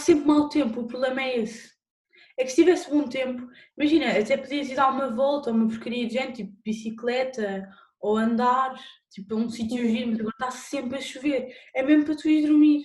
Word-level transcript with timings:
sempre 0.00 0.26
mau 0.26 0.48
tempo, 0.48 0.80
o 0.80 0.86
problema 0.86 1.22
é 1.22 1.38
esse. 1.38 1.70
É 2.38 2.44
que 2.44 2.50
se 2.50 2.56
tivesse 2.56 2.90
bom 2.90 3.06
tempo, 3.06 3.46
imagina, 3.76 4.10
até 4.18 4.36
podias 4.36 4.68
ir 4.68 4.74
dar 4.74 4.90
uma 4.90 5.10
volta, 5.10 5.50
uma 5.50 5.68
porcaria 5.68 6.06
de 6.06 6.14
gente, 6.14 6.36
tipo 6.44 6.52
bicicleta, 6.64 7.68
ou 8.00 8.16
andar, 8.16 8.74
tipo 9.10 9.34
a 9.34 9.36
um 9.36 9.48
sítio 9.50 9.78
giro, 9.86 10.08
mas 10.10 10.20
agora 10.20 10.34
está 10.38 10.50
sempre 10.50 10.98
a 10.98 11.00
chover. 11.02 11.54
É 11.74 11.82
mesmo 11.82 12.04
para 12.06 12.16
tu 12.16 12.28
ir 12.28 12.46
dormir. 12.46 12.84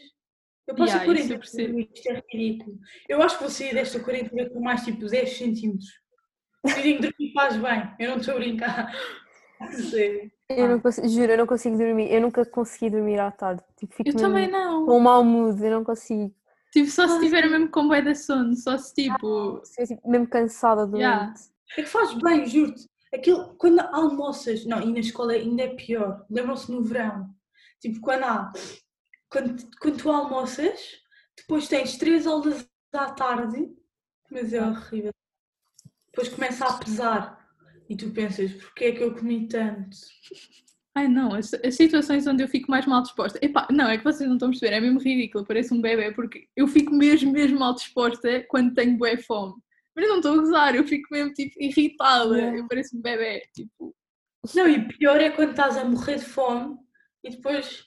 Eu 0.68 0.76
passo 0.76 0.94
Yeah, 0.98 1.12
a 1.12 1.16
isso 1.16 1.34
eu 1.34 1.38
40 1.38 1.40
percebo. 1.40 1.68
dormir, 1.68 1.90
isto 1.94 2.10
é 2.10 2.24
ridículo. 2.34 2.80
Eu 3.08 3.22
acho 3.22 3.38
que 3.38 3.44
vou 3.44 3.52
sair 3.52 3.74
desta 3.74 4.00
quarentena 4.00 4.50
com 4.50 4.60
mais 4.60 4.84
tipo 4.84 5.06
10 5.06 5.38
centímetros. 5.38 5.88
Dizem 6.66 6.96
que 6.98 7.02
dormir 7.04 7.34
faz 7.34 7.56
bem, 7.56 7.94
eu 8.00 8.10
não 8.10 8.18
estou 8.18 8.34
a 8.36 8.38
brincar. 8.40 8.92
Sério. 9.90 10.32
Eu 10.50 10.70
não 10.70 10.80
consigo, 10.80 11.08
juro, 11.08 11.32
eu 11.32 11.38
não 11.38 11.48
consigo 11.48 11.78
dormir. 11.78 12.12
Eu 12.12 12.22
nunca 12.22 12.46
consegui 12.46 12.90
dormir 12.90 13.20
à 13.20 13.32
tarde. 13.32 13.64
Tipo, 13.78 13.96
fico 13.96 14.10
Eu 14.10 14.16
também 14.16 14.48
não. 14.50 14.86
com 14.86 14.98
um 14.98 15.00
mau 15.00 15.24
mood, 15.24 15.64
eu 15.64 15.72
não 15.72 15.84
consigo. 15.84 16.34
Tipo, 16.76 16.92
só 16.92 17.08
se 17.08 17.22
tiver 17.22 17.50
mesmo 17.50 17.72
com 17.72 17.88
bué 17.88 18.02
de 18.02 18.14
sono, 18.14 18.54
só 18.54 18.78
se 18.78 18.94
tipo. 18.94 19.62
Eu, 19.78 19.88
tipo, 19.88 20.10
mesmo 20.10 20.28
cansada 20.28 20.86
doente. 20.86 21.04
Yeah. 21.04 21.34
É 21.78 21.84
que 21.84 21.88
faz 21.88 22.14
bem, 22.16 22.46
juro-te. 22.46 22.86
Aquilo, 23.14 23.56
quando 23.56 23.80
almoças, 23.80 24.66
não, 24.66 24.82
e 24.82 24.92
na 24.92 25.00
escola 25.00 25.32
ainda 25.32 25.64
é 25.64 25.74
pior. 25.74 26.26
Lembram-se 26.30 26.70
no 26.70 26.84
verão? 26.84 27.34
Tipo, 27.80 28.02
quando 28.02 28.24
há. 28.26 28.52
Quando, 29.30 29.56
quando 29.80 29.98
tu 29.98 30.12
almoças, 30.12 31.02
depois 31.38 31.70
tens 31.70 31.98
três 31.98 32.28
aulas 32.28 32.70
à 32.92 33.10
tarde, 33.10 33.74
mas 34.30 34.52
é 34.52 34.62
horrível. 34.62 35.14
Depois 36.08 36.28
começa 36.28 36.66
a 36.66 36.78
pesar 36.78 37.56
e 37.88 37.96
tu 37.96 38.12
pensas, 38.12 38.52
porquê 38.52 38.86
é 38.86 38.92
que 38.92 39.02
eu 39.02 39.16
comi 39.16 39.48
tanto? 39.48 39.96
Ai 40.98 41.10
não, 41.10 41.34
as, 41.34 41.54
as 41.54 41.76
situações 41.76 42.26
onde 42.26 42.42
eu 42.42 42.48
fico 42.48 42.72
mais 42.72 42.86
mal 42.86 43.02
disposta. 43.02 43.38
Epá, 43.44 43.68
não, 43.70 43.90
é 43.90 43.98
que 43.98 44.04
vocês 44.04 44.28
não 44.28 44.38
estão 44.38 44.48
a 44.48 44.52
perceber, 44.52 44.76
é 44.76 44.80
mesmo 44.80 45.00
ridículo, 45.00 45.46
parece 45.46 45.74
um 45.74 45.82
bebê, 45.82 46.12
porque 46.14 46.48
eu 46.56 46.68
fico 46.68 46.94
mesmo, 46.96 47.32
mesmo 47.34 47.60
mal 47.60 47.74
disposta 47.76 48.46
quando 48.48 48.74
tenho 48.74 48.98
bué 48.98 49.18
fome. 49.18 49.56
Mas 49.94 50.06
eu 50.06 50.10
não 50.10 50.18
estou 50.18 50.34
a 50.34 50.38
gozar, 50.38 50.76
eu 50.76 50.86
fico 50.86 51.08
mesmo 51.12 51.34
tipo 51.34 51.62
irritada, 51.62 52.36
Yeah. 52.36 52.58
eu 52.58 52.68
pareço 52.68 52.98
um 52.98 53.02
bebê, 53.02 53.42
tipo. 53.54 53.94
Não, 54.56 54.70
e 54.70 54.88
pior 54.88 55.20
é 55.20 55.30
quando 55.32 55.50
estás 55.52 55.76
a 55.76 55.84
morrer 55.84 56.16
de 56.16 56.26
fome 56.26 56.78
e 57.24 57.30
depois, 57.32 57.86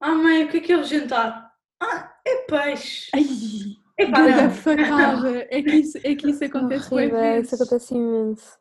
ah 0.00 0.14
mãe, 0.14 0.44
o 0.44 0.48
que 0.48 0.58
é 0.58 0.60
que 0.60 0.72
é 0.72 0.78
o 0.78 0.84
jantar? 0.84 1.50
Ah, 1.82 2.12
é 2.24 2.36
peixe. 2.42 3.10
Ai, 3.14 3.24
Epá, 3.98 4.20
Ganda 4.20 4.42
não, 4.42 4.50
facada! 4.50 5.46
É 5.50 5.62
que 5.62 5.70
isso, 5.76 5.98
é 5.98 6.14
que 6.14 6.28
isso 6.30 6.44
acontece 6.44 6.92
Horrível, 6.94 7.40
isso 7.40 7.54
acontece 7.54 7.94
imenso. 7.94 8.58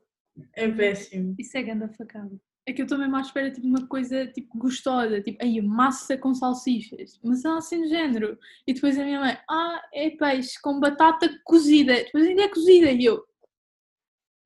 é 0.53 0.67
péssimo. 0.69 1.35
Isso 1.37 1.57
é 1.57 1.61
ganda 1.63 1.89
facada. 1.89 2.31
É 2.67 2.73
que 2.73 2.81
eu 2.81 2.85
estou 2.85 2.97
mesmo 2.97 3.15
à 3.15 3.21
espera 3.21 3.51
tipo 3.51 3.67
uma 3.67 3.85
coisa 3.87 4.25
tipo 4.27 4.57
gostosa, 4.57 5.21
tipo, 5.21 5.37
aí 5.43 5.61
massa 5.61 6.17
com 6.17 6.33
salsichas, 6.33 7.19
mas 7.23 7.43
não 7.43 7.57
assim 7.57 7.81
do 7.81 7.87
género. 7.87 8.39
E 8.65 8.73
depois 8.73 8.97
a 8.97 9.03
minha 9.03 9.19
mãe, 9.19 9.37
ah, 9.47 9.81
é 9.93 10.09
peixe 10.09 10.59
com 10.59 10.79
batata 10.79 11.29
cozida, 11.43 11.93
depois 11.93 12.25
ainda 12.25 12.43
é 12.43 12.49
cozida 12.49 12.91
e 12.91 13.05
eu. 13.05 13.23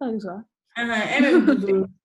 Está 0.01 0.33
a? 0.33 0.45
Aham, 0.77 0.93
é 0.95 1.21
mesmo 1.21 1.55
duro. 1.55 1.89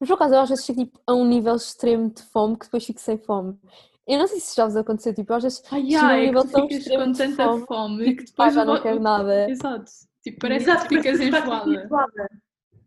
Mas 0.00 0.08
por 0.08 0.14
acaso 0.14 0.34
eu 0.34 0.40
às 0.40 0.48
vezes 0.48 0.64
chego 0.64 0.84
tipo, 0.84 1.00
a 1.06 1.14
um 1.14 1.24
nível 1.24 1.54
extremo 1.54 2.10
de 2.10 2.22
fome 2.24 2.58
que 2.58 2.64
depois 2.64 2.84
fico 2.84 2.98
sem 2.98 3.16
fome. 3.18 3.56
Eu 4.04 4.18
não 4.18 4.26
sei 4.26 4.40
se 4.40 4.56
já 4.56 4.64
vos 4.64 4.74
aconteceu, 4.74 5.14
tipo, 5.14 5.32
às 5.32 5.44
vezes 5.44 5.62
Ai, 5.70 5.88
chego 5.88 5.96
a 5.96 6.08
um 6.08 6.10
é 6.10 6.26
nível 6.26 6.48
tão 6.48 6.66
extremo 6.66 7.04
com 7.04 7.12
de 7.12 7.18
tanta 7.18 7.44
fome, 7.44 7.66
fome, 7.66 8.04
tipo, 8.06 8.24
que 8.24 8.32
pá, 8.32 8.48
depois 8.48 8.54
já 8.54 8.62
o 8.62 8.64
não 8.64 8.82
quero 8.82 9.00
nada. 9.00 9.48
Exato. 9.48 9.92
Tipo, 10.24 10.40
parece 10.40 10.64
Exato, 10.64 10.88
que 10.88 10.96
ficas 10.96 11.20
enjoada. 11.20 12.28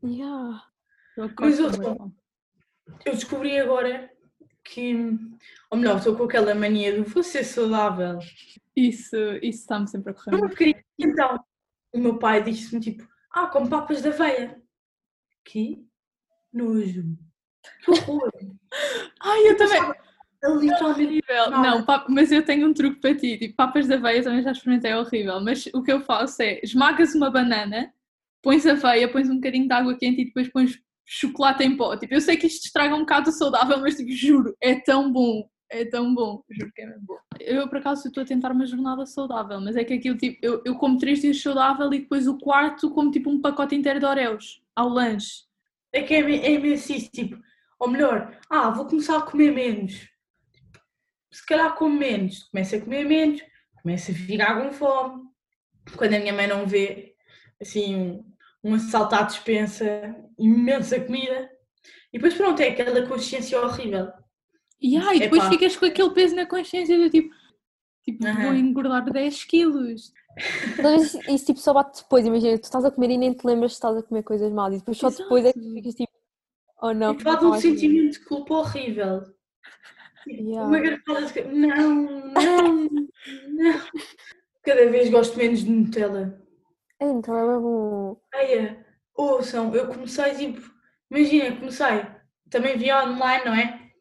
Yeah. 0.04 0.64
Eu 1.16 1.32
Mas 1.40 1.60
ouçam. 1.60 2.14
Eu 3.06 3.14
descobri 3.14 3.60
agora 3.60 4.12
que, 4.64 4.96
ou 5.70 5.78
melhor, 5.78 5.98
estou 5.98 6.16
com 6.16 6.24
aquela 6.24 6.54
mania 6.56 6.92
de 6.94 7.02
vou 7.02 7.24
ser 7.24 7.44
saudável. 7.44 8.20
Isso, 8.76 9.16
isso 9.42 9.62
está-me 9.62 9.88
sempre 9.88 10.12
a 10.12 10.14
correr 10.14 10.38
Não 10.38 10.50
queria. 10.50 10.84
Então, 11.00 11.40
o 11.94 12.00
meu 12.00 12.18
pai 12.18 12.44
disse-me 12.44 12.82
tipo, 12.82 13.08
ah, 13.32 13.48
como 13.48 13.70
papas 13.70 14.02
de 14.02 14.10
aveia. 14.10 14.62
Que 15.44 15.86
nojo. 16.52 17.18
Que 17.84 17.92
horror. 17.92 18.32
Ai, 19.22 19.48
eu 19.50 19.58
também. 19.58 19.82
É 20.44 20.50
literalmente 20.50 20.84
horrível. 20.84 21.50
Não, 21.52 21.84
pap- 21.86 22.10
mas 22.10 22.32
eu 22.32 22.44
tenho 22.46 22.68
um 22.68 22.74
truque 22.74 23.00
para 23.00 23.16
ti. 23.16 23.38
Tipo, 23.38 23.56
papas 23.56 23.88
de 23.88 23.94
aveia 23.94 24.24
também 24.24 24.44
já 24.44 24.52
experimentei, 24.52 24.92
é 24.92 24.98
horrível. 24.98 25.40
Mas 25.42 25.66
o 25.74 25.82
que 25.82 25.92
eu 25.92 26.02
faço 26.02 26.42
é 26.42 26.60
esmagas 26.64 27.16
uma 27.16 27.32
banana, 27.32 27.92
pões 28.44 28.66
aveia, 28.66 29.12
pões 29.12 29.30
um 29.30 29.36
bocadinho 29.36 29.68
de 29.68 29.74
água 29.74 29.98
quente 29.98 30.22
e 30.22 30.26
depois 30.26 30.48
pões 30.50 30.80
chocolate 31.06 31.64
em 31.64 31.78
pó. 31.78 31.96
Tipo, 31.96 32.16
eu 32.16 32.22
sei 32.22 32.36
que 32.38 32.48
isto 32.48 32.66
estraga 32.66 32.96
um 32.96 33.02
bocado 33.02 33.32
saudável, 33.32 33.80
mas 33.80 33.96
tipo, 33.96 34.12
juro, 34.12 34.56
é 34.62 34.76
tão 34.76 35.12
bom. 35.12 35.48
É 35.70 35.84
tão 35.84 36.14
bom, 36.14 36.44
juro 36.50 36.72
que 36.74 36.82
é 36.82 36.86
mesmo 36.86 37.06
bom. 37.06 37.18
Eu, 37.40 37.68
por 37.68 37.80
acaso, 37.80 38.08
estou 38.08 38.22
a 38.22 38.26
tentar 38.26 38.52
uma 38.52 38.66
jornada 38.66 39.06
saudável, 39.06 39.60
mas 39.60 39.76
é 39.76 39.84
que 39.84 39.94
aquilo, 39.94 40.16
tipo, 40.16 40.38
eu, 40.42 40.62
eu 40.64 40.76
como 40.76 40.98
três 40.98 41.22
dias 41.22 41.42
saudável 41.42 41.92
e 41.94 42.00
depois 42.00 42.28
o 42.28 42.38
quarto 42.38 42.92
como 42.92 43.12
tipo 43.12 43.30
um 43.30 43.42
pacote 43.42 43.76
inteiro 43.76 44.00
de 44.00 44.06
Oreos 44.06 44.62
ao 44.76 44.88
lanche. 44.90 45.44
É 45.92 46.04
que 46.04 46.14
é, 46.14 46.20
é 46.20 46.52
imenso 46.52 46.94
isso, 46.94 47.10
tipo, 47.10 47.38
ou 47.80 47.90
melhor, 47.90 48.38
ah, 48.50 48.70
vou 48.70 48.86
começar 48.86 49.18
a 49.18 49.22
comer 49.22 49.52
menos. 49.52 50.08
Se 51.32 51.46
calhar 51.46 51.76
como 51.76 51.98
menos, 51.98 52.44
começo 52.44 52.76
a 52.76 52.82
comer 52.82 53.06
menos, 53.06 53.42
começo 53.82 54.12
a 54.12 54.14
ficar 54.14 54.62
com 54.62 54.72
fome. 54.72 55.24
Quando 55.98 56.14
a 56.14 56.20
minha 56.20 56.34
mãe 56.34 56.48
não 56.48 56.66
vê, 56.66 57.16
assim, 57.62 58.24
um, 58.66 58.74
assalto 58.74 59.16
à 59.16 59.22
despensa, 59.22 60.16
imensa 60.38 61.00
comida. 61.00 61.50
E 62.12 62.18
depois 62.18 62.34
pronto, 62.34 62.60
é 62.62 62.70
aquela 62.70 63.06
consciência 63.08 63.62
horrível. 63.62 64.12
E, 64.82 64.98
ai, 64.98 65.20
depois 65.20 65.42
Epá. 65.44 65.52
ficas 65.52 65.76
com 65.78 65.86
aquele 65.86 66.10
peso 66.12 66.36
na 66.36 66.46
consciência 66.46 66.98
do 66.98 67.10
tipo, 67.10 67.34
tipo 68.04 68.24
vou 68.24 68.54
engordar 68.54 69.10
10 69.10 69.44
quilos. 69.46 70.12
Vezes 70.78 71.14
isso 71.30 71.46
tipo, 71.46 71.60
só 71.60 71.74
bate 71.74 72.02
depois, 72.02 72.26
imagina, 72.26 72.58
tu 72.58 72.64
estás 72.64 72.84
a 72.84 72.92
comer 72.92 73.12
e 73.12 73.18
nem 73.18 73.34
te 73.34 73.46
lembras 73.46 73.72
que 73.72 73.76
estás 73.76 73.98
a 73.98 74.04
comer 74.04 74.24
coisas 74.24 74.52
mal 74.52 74.72
e 74.74 74.78
depois 74.78 74.98
só 74.98 75.10
depois 75.10 75.46
é 75.46 75.54
que 75.54 75.60
Exato. 75.60 75.76
ficas 75.76 75.96
tipo, 75.96 76.14
oh 76.82 76.94
não. 76.94 77.14
e 77.14 77.24
não 77.24 77.52
um 77.52 77.60
sentimento 77.60 78.14
de 78.14 78.26
culpa 78.26 78.56
horrível. 78.56 79.24
Yeah. 80.28 80.68
Uma 80.68 80.80
garrafada 80.80 81.26
de... 81.28 81.44
Não, 81.44 81.94
não, 82.34 82.84
não. 82.84 83.82
Cada 84.64 84.90
vez 84.90 85.10
gosto 85.10 85.38
menos 85.38 85.64
de 85.64 85.70
Nutella. 85.70 86.45
É, 87.00 87.06
então 87.06 87.36
é 87.38 87.60
bom. 87.60 88.22
Eia, 88.34 88.86
ouçam, 89.16 89.74
eu 89.76 89.88
comecei 89.88 90.34
tipo, 90.36 90.62
imagina, 91.12 91.56
comecei, 91.58 92.06
também 92.50 92.78
vi 92.78 92.92
online, 92.92 93.46
não 93.46 93.54
é? 93.54 93.92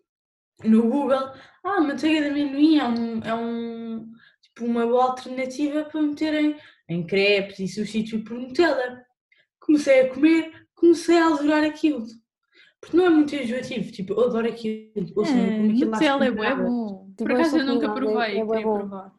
No 0.65 0.82
Google, 0.82 1.32
ah, 1.65 1.81
manteiga 1.81 2.22
de 2.22 2.28
amendoim 2.28 2.78
é 2.78 2.84
um, 2.84 3.22
é 3.22 3.34
um 3.34 4.12
tipo 4.43 4.65
uma 4.65 4.87
boa 4.87 5.05
alternativa 5.10 5.84
para 5.84 6.00
meterem 6.03 6.56
em 6.88 7.06
crepes 7.06 7.59
e 7.59 7.69
substituir 7.69 8.22
por 8.25 8.38
Nutella. 8.38 9.05
Comecei 9.61 10.00
a 10.03 10.15
comer, 10.15 10.66
comecei 10.75 11.19
a 11.19 11.26
adorar 11.26 11.65
aquilo. 11.65 12.06
Porque 12.81 12.97
não 12.97 13.06
é 13.06 13.11
muito 13.11 13.34
enjoativo, 13.34 13.91
tipo, 13.91 14.12
eu 14.12 14.25
adoro 14.26 14.49
aquilo. 14.49 14.93
Ouçam, 15.16 15.37
eu 15.38 15.53
como 15.56 15.71
aquilo 15.72 15.91
Nutella 15.91 16.26
é 16.26 16.31
bom. 16.31 17.11
Por 17.16 17.28
Tipo, 17.28 17.32
acaso 17.32 17.59
eu 17.59 17.65
nunca 17.66 17.93
provei, 17.93 18.38
é 18.38 18.47
queria 18.47 18.62
provar. 18.62 19.12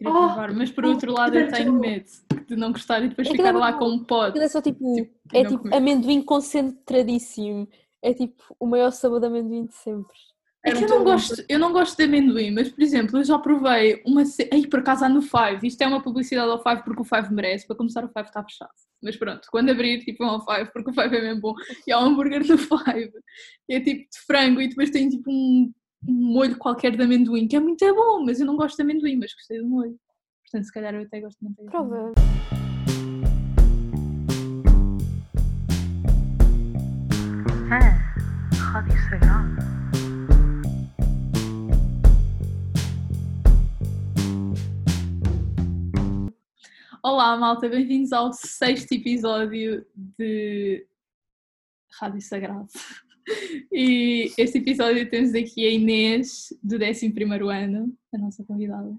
Queria 0.00 0.14
Oh, 0.14 0.26
provar, 0.28 0.52
mas 0.54 0.70
por 0.70 0.84
oh, 0.86 0.88
outro 0.92 1.12
lado 1.12 1.36
eu 1.36 1.48
tenho 1.52 1.74
medo 1.74 2.06
de 2.48 2.56
não 2.56 2.72
gostar 2.72 3.02
e 3.04 3.08
depois 3.10 3.28
é 3.28 3.32
ficar 3.32 3.52
bué 3.52 3.60
lá 3.60 3.72
bom. 3.72 3.78
com 3.78 3.88
um 3.90 4.04
pote. 4.04 4.38
É 4.38 4.48
só 4.48 4.62
tipo, 4.62 4.94
Tipo, 4.94 5.14
é 5.34 5.44
tipo 5.44 5.58
comer. 5.58 5.76
amendoim 5.76 6.22
concentradíssimo. 6.22 7.68
É 8.02 8.14
tipo 8.14 8.42
o 8.58 8.66
maior 8.66 8.90
sabor 8.92 9.20
de 9.20 9.26
amendoim 9.26 9.66
de 9.66 9.74
sempre. 9.74 10.16
É 10.64 10.72
que 10.72 10.84
eu 10.84 10.88
não, 10.88 11.04
gosto, 11.04 11.42
eu 11.48 11.58
não 11.58 11.72
gosto 11.72 11.96
de 11.96 12.04
amendoim, 12.04 12.50
mas 12.50 12.68
por 12.70 12.82
exemplo, 12.82 13.18
eu 13.18 13.24
já 13.24 13.38
provei 13.38 14.02
uma. 14.06 14.22
Ai, 14.52 14.66
por 14.66 14.80
acaso 14.80 15.04
há 15.04 15.08
no 15.08 15.22
Five. 15.22 15.66
Isto 15.66 15.82
é 15.82 15.86
uma 15.86 16.02
publicidade 16.02 16.50
ao 16.50 16.62
Five 16.62 16.82
porque 16.82 17.00
o 17.02 17.04
Five 17.04 17.32
merece. 17.32 17.66
Para 17.66 17.76
começar, 17.76 18.04
o 18.04 18.08
Five 18.08 18.28
está 18.28 18.42
fechado. 18.42 18.70
Mas 19.02 19.16
pronto, 19.16 19.48
quando 19.50 19.70
abrir, 19.70 20.04
tipo, 20.04 20.22
é 20.24 20.26
ao 20.26 20.44
Five 20.44 20.70
porque 20.72 20.90
o 20.90 20.94
Five 20.94 21.16
é 21.16 21.20
mesmo 21.22 21.40
bom. 21.40 21.54
E 21.86 21.92
há 21.92 21.98
um 22.00 22.08
hambúrguer 22.08 22.46
do 22.46 22.56
Five. 22.58 23.10
que 23.66 23.74
É 23.74 23.80
tipo 23.80 24.00
de 24.10 24.18
frango 24.26 24.60
e 24.60 24.68
depois 24.68 24.90
tem 24.90 25.08
tipo 25.08 25.30
um, 25.30 25.72
um 26.06 26.32
molho 26.32 26.56
qualquer 26.56 26.96
de 26.96 27.02
amendoim 27.02 27.46
que 27.46 27.56
é 27.56 27.60
muito 27.60 27.84
bom, 27.94 28.24
mas 28.24 28.40
eu 28.40 28.46
não 28.46 28.56
gosto 28.56 28.76
de 28.76 28.82
amendoim, 28.82 29.16
mas 29.16 29.34
gostei 29.34 29.58
do 29.58 29.68
molho. 29.68 29.98
Portanto, 30.44 30.64
se 30.64 30.72
calhar 30.72 30.94
eu 30.94 31.02
até 31.02 31.20
gosto 31.20 31.38
de 31.38 31.44
manteiga. 31.44 31.70
Prova. 31.70 32.12
Rádio 38.72 38.92
Sagrada. 39.10 39.70
Olá, 47.02 47.36
malta, 47.36 47.68
bem-vindos 47.68 48.12
ao 48.12 48.32
sexto 48.32 48.92
episódio 48.92 49.84
de 49.94 50.86
Rádio 51.98 52.20
Sagrado. 52.20 52.68
E 53.72 54.32
este 54.36 54.58
episódio 54.58 55.08
temos 55.08 55.34
aqui 55.34 55.66
a 55.66 55.70
Inês, 55.70 56.48
do 56.62 56.76
11 56.76 57.12
ano, 57.52 57.96
a 58.12 58.18
nossa 58.18 58.44
convidada. 58.44 58.96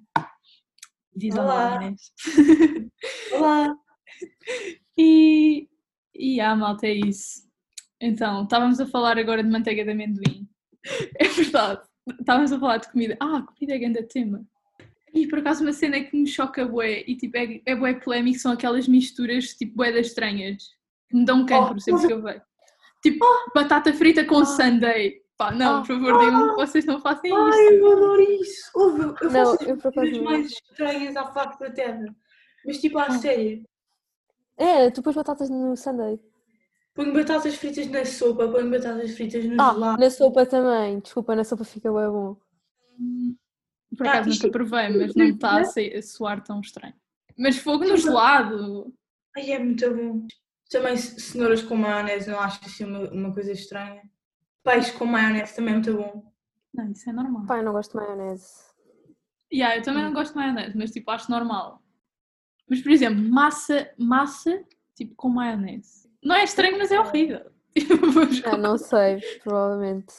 Diz 1.15 1.35
olá, 1.35 1.75
Olá. 1.75 1.83
Inês. 1.83 2.11
Olá! 3.33 3.75
E, 4.97 5.67
e 6.13 6.39
ah, 6.39 6.55
malta, 6.55 6.87
é 6.87 6.93
isso. 6.93 7.49
Então, 7.99 8.43
estávamos 8.43 8.79
a 8.79 8.87
falar 8.87 9.17
agora 9.17 9.43
de 9.43 9.49
manteiga 9.49 9.83
de 9.83 9.91
amendoim. 9.91 10.47
É 11.19 11.27
verdade, 11.27 11.81
estávamos 12.19 12.51
a 12.51 12.59
falar 12.59 12.77
de 12.77 12.91
comida. 12.91 13.15
Ah, 13.19 13.43
comida 13.43 13.75
é 13.75 13.77
grande 13.77 14.01
tema. 14.03 14.43
E 15.13 15.27
por 15.27 15.39
acaso 15.39 15.61
uma 15.61 15.73
cena 15.73 16.01
que 16.01 16.15
me 16.15 16.25
choca 16.25 16.65
bué 16.65 17.03
e 17.05 17.15
tipo 17.15 17.37
é, 17.37 17.61
é 17.65 17.75
bué 17.75 17.93
polémico 17.93 18.39
são 18.39 18.51
aquelas 18.51 18.87
misturas 18.87 19.53
tipo 19.53 19.75
bué 19.75 19.91
das 19.91 20.07
estranhas 20.07 20.69
que 21.09 21.17
me 21.17 21.25
dão 21.25 21.45
cancro 21.45 21.75
Oh, 21.75 21.79
sempre 21.79 22.07
que 22.07 22.13
eu 22.13 22.21
vejo. 22.23 22.41
Tipo 23.01 23.25
batata 23.55 23.93
frita 23.93 24.23
com 24.25 24.45
sundae. 24.45 25.21
Pá, 25.37 25.51
não, 25.51 25.77
Ah. 25.77 25.79
por 25.79 25.87
favor, 25.87 26.19
digam 26.19 26.49
que 26.49 26.55
vocês 26.55 26.85
não 26.85 26.99
fazem 27.01 27.35
Ai, 27.35 27.49
isso. 27.49 27.59
eu 27.73 27.91
adoro 27.93 28.21
isso! 28.21 28.71
Ouve, 28.75 29.01
eu 29.01 29.31
Não, 29.31 29.31
faço 29.57 29.63
eu 29.63 29.77
por 29.77 29.87
as 29.87 29.93
coisas 29.95 30.17
mais 30.19 30.51
estranhas 30.51 31.15
à 31.15 31.25
face 31.31 31.59
da 31.59 31.71
terra. 31.71 32.05
Mas 32.65 32.77
tipo, 32.79 32.99
à 32.99 33.05
Ah. 33.05 33.17
sério. 33.17 33.63
É, 34.55 34.91
tu 34.91 35.01
pões 35.01 35.15
batatas 35.15 35.49
no 35.49 35.75
sundae. 35.75 36.19
Ponho 36.93 37.11
batatas 37.13 37.55
fritas 37.55 37.87
na 37.87 38.05
sopa, 38.05 38.47
ponho 38.49 38.69
batatas 38.69 39.11
fritas 39.15 39.43
no 39.45 39.59
Ah, 39.59 39.73
gelado. 39.73 39.99
na 39.99 40.09
sopa 40.11 40.45
também. 40.45 40.99
Desculpa, 40.99 41.35
na 41.35 41.43
sopa 41.43 41.63
fica 41.63 41.91
bem 41.91 42.07
bom. 42.09 42.37
Por 43.97 44.05
Ah, 44.05 44.11
acaso 44.11 44.29
isto- 44.29 44.43
nunca 44.45 44.57
provei, 44.59 44.89
mas 44.89 45.15
não 45.15 45.25
está 45.25 45.59
a, 45.59 45.63
ser- 45.63 45.95
a 45.97 46.01
soar 46.03 46.43
tão 46.43 46.59
estranho. 46.61 46.93
Mas 47.37 47.57
fogo 47.57 47.83
no 47.85 47.97
gelado. 47.97 48.93
Ai, 49.35 49.51
é 49.53 49.57
muito 49.59 49.89
bom. 49.95 50.27
Também 50.71 50.95
ce- 50.97 51.19
cenouras 51.19 51.61
com 51.61 51.75
maionese, 51.75 52.29
não 52.29 52.39
acho 52.39 52.59
assim 52.65 52.85
uma, 52.85 53.09
uma 53.11 53.33
coisa 53.33 53.51
estranha. 53.51 54.01
Peixe 54.63 54.91
com 54.93 55.05
maionese 55.05 55.55
também 55.55 55.73
é 55.73 55.77
muito 55.77 55.93
bom. 55.95 56.31
Não, 56.73 56.89
isso 56.91 57.09
é 57.09 57.13
normal. 57.13 57.45
Pai, 57.45 57.59
eu 57.59 57.63
não 57.65 57.73
gosto 57.73 57.91
de 57.91 57.97
maionese. 57.97 58.49
Yeah, 59.53 59.75
eu 59.77 59.81
também 59.83 60.03
não 60.03 60.13
gosto 60.13 60.31
de 60.31 60.37
maionese, 60.39 60.77
mas 60.77 60.91
tipo, 60.91 61.11
acho 61.11 61.29
normal. 61.29 61.81
Mas, 62.69 62.79
por 62.81 62.91
exemplo, 62.91 63.21
massa, 63.21 63.91
massa, 63.97 64.63
tipo, 64.95 65.13
com 65.15 65.27
maionese. 65.27 66.09
Não 66.23 66.35
é 66.35 66.43
estranho, 66.45 66.77
mas 66.77 66.91
é 66.91 66.99
horrível. 66.99 67.51
Tipo, 67.73 67.93
Ah, 68.49 68.57
não 68.57 68.77
sei, 68.77 69.21
provavelmente. 69.41 70.13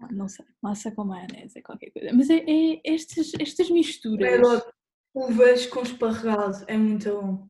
com- 0.00 0.12
Não 0.12 0.26
sei, 0.28 0.44
massa 0.60 0.90
com 0.90 1.04
maionese 1.04 1.58
é 1.58 1.62
qualquer 1.62 1.90
coisa. 1.90 2.10
Mas 2.12 2.28
é, 2.28 2.38
é 2.46 2.80
estas, 2.84 3.32
estas 3.38 3.70
misturas. 3.70 4.64
uvas 5.14 5.66
com 5.66 5.82
esparregado, 5.82 6.64
é 6.66 6.76
muito 6.76 7.08
bom. 7.10 7.48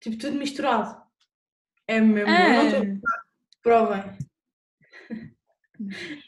Tipo, 0.00 0.18
tudo 0.18 0.36
misturado. 0.36 1.02
É 1.88 2.00
mesmo 2.00 2.26
bom. 2.26 2.38
Não 2.42 2.62
estou 2.66 2.78
a 2.78 2.82
Ah, 2.82 2.84
brincar. 2.84 3.22
Provem. 3.62 4.02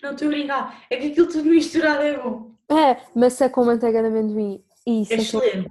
Não 0.02 0.12
estou 0.12 0.26
a 0.26 0.30
brincar. 0.30 0.86
É 0.90 0.96
que 0.96 1.06
aquilo 1.08 1.28
tudo 1.28 1.44
misturado 1.50 2.02
é 2.02 2.18
bom. 2.18 2.54
É, 2.70 3.18
maçã 3.18 3.48
com 3.48 3.64
manteiga 3.64 4.00
de 4.02 4.08
amendoim. 4.08 4.64
Isso 4.86 5.12
É 5.12 5.14
é, 5.14 5.18
que 5.18 5.22
excelente. 5.22 5.68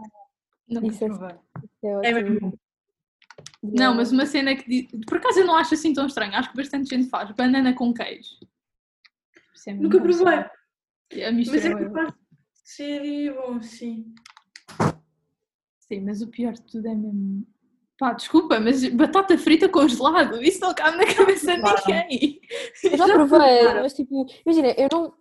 nunca 0.67 0.87
Isso 0.87 1.03
é- 1.05 1.07
é 1.83 1.87
É 1.87 1.97
ótimo. 1.97 2.13
mesmo 2.21 2.39
bom. 2.39 2.53
Não, 3.63 3.95
mas 3.95 4.11
uma 4.11 4.25
cena 4.25 4.55
que. 4.55 4.87
Por 5.07 5.17
acaso 5.17 5.39
eu 5.39 5.45
não 5.45 5.55
acho 5.55 5.73
assim 5.73 5.93
tão 5.93 6.05
estranho. 6.05 6.33
Acho 6.35 6.51
que 6.51 6.57
bastante 6.57 6.89
gente 6.89 7.09
faz. 7.09 7.31
Banana 7.31 7.73
com 7.73 7.93
queijo. 7.93 8.37
É 9.67 9.73
Nunca 9.73 9.97
bom, 9.99 10.03
provei. 10.05 11.25
A 11.25 11.31
mistura 11.31 11.57
Mas 11.57 11.65
é 11.65 11.69
é 11.69 11.75
capaz 11.75 12.07
de 12.13 12.15
ser 12.63 13.33
bom, 13.33 13.61
sim. 13.61 14.13
Sim, 15.79 16.01
mas 16.01 16.21
o 16.21 16.27
pior 16.27 16.53
de 16.53 16.61
tudo 16.61 16.87
é 16.87 16.95
mesmo. 16.95 17.45
Pá, 17.99 18.13
desculpa, 18.13 18.61
mas 18.61 18.87
batata 18.87 19.37
frita 19.37 19.67
com 19.67 19.85
gelado, 19.85 20.41
isso 20.41 20.61
não 20.61 20.73
cabe 20.73 20.95
na 20.95 21.13
cabeça 21.13 21.57
de 21.57 21.61
ninguém. 21.61 22.41
Eu 22.81 22.97
já 22.97 23.05
provei, 23.05 23.73
mas 23.73 23.93
tipo, 23.93 24.25
imagina, 24.45 24.69
eu 24.77 24.87
não. 24.89 25.13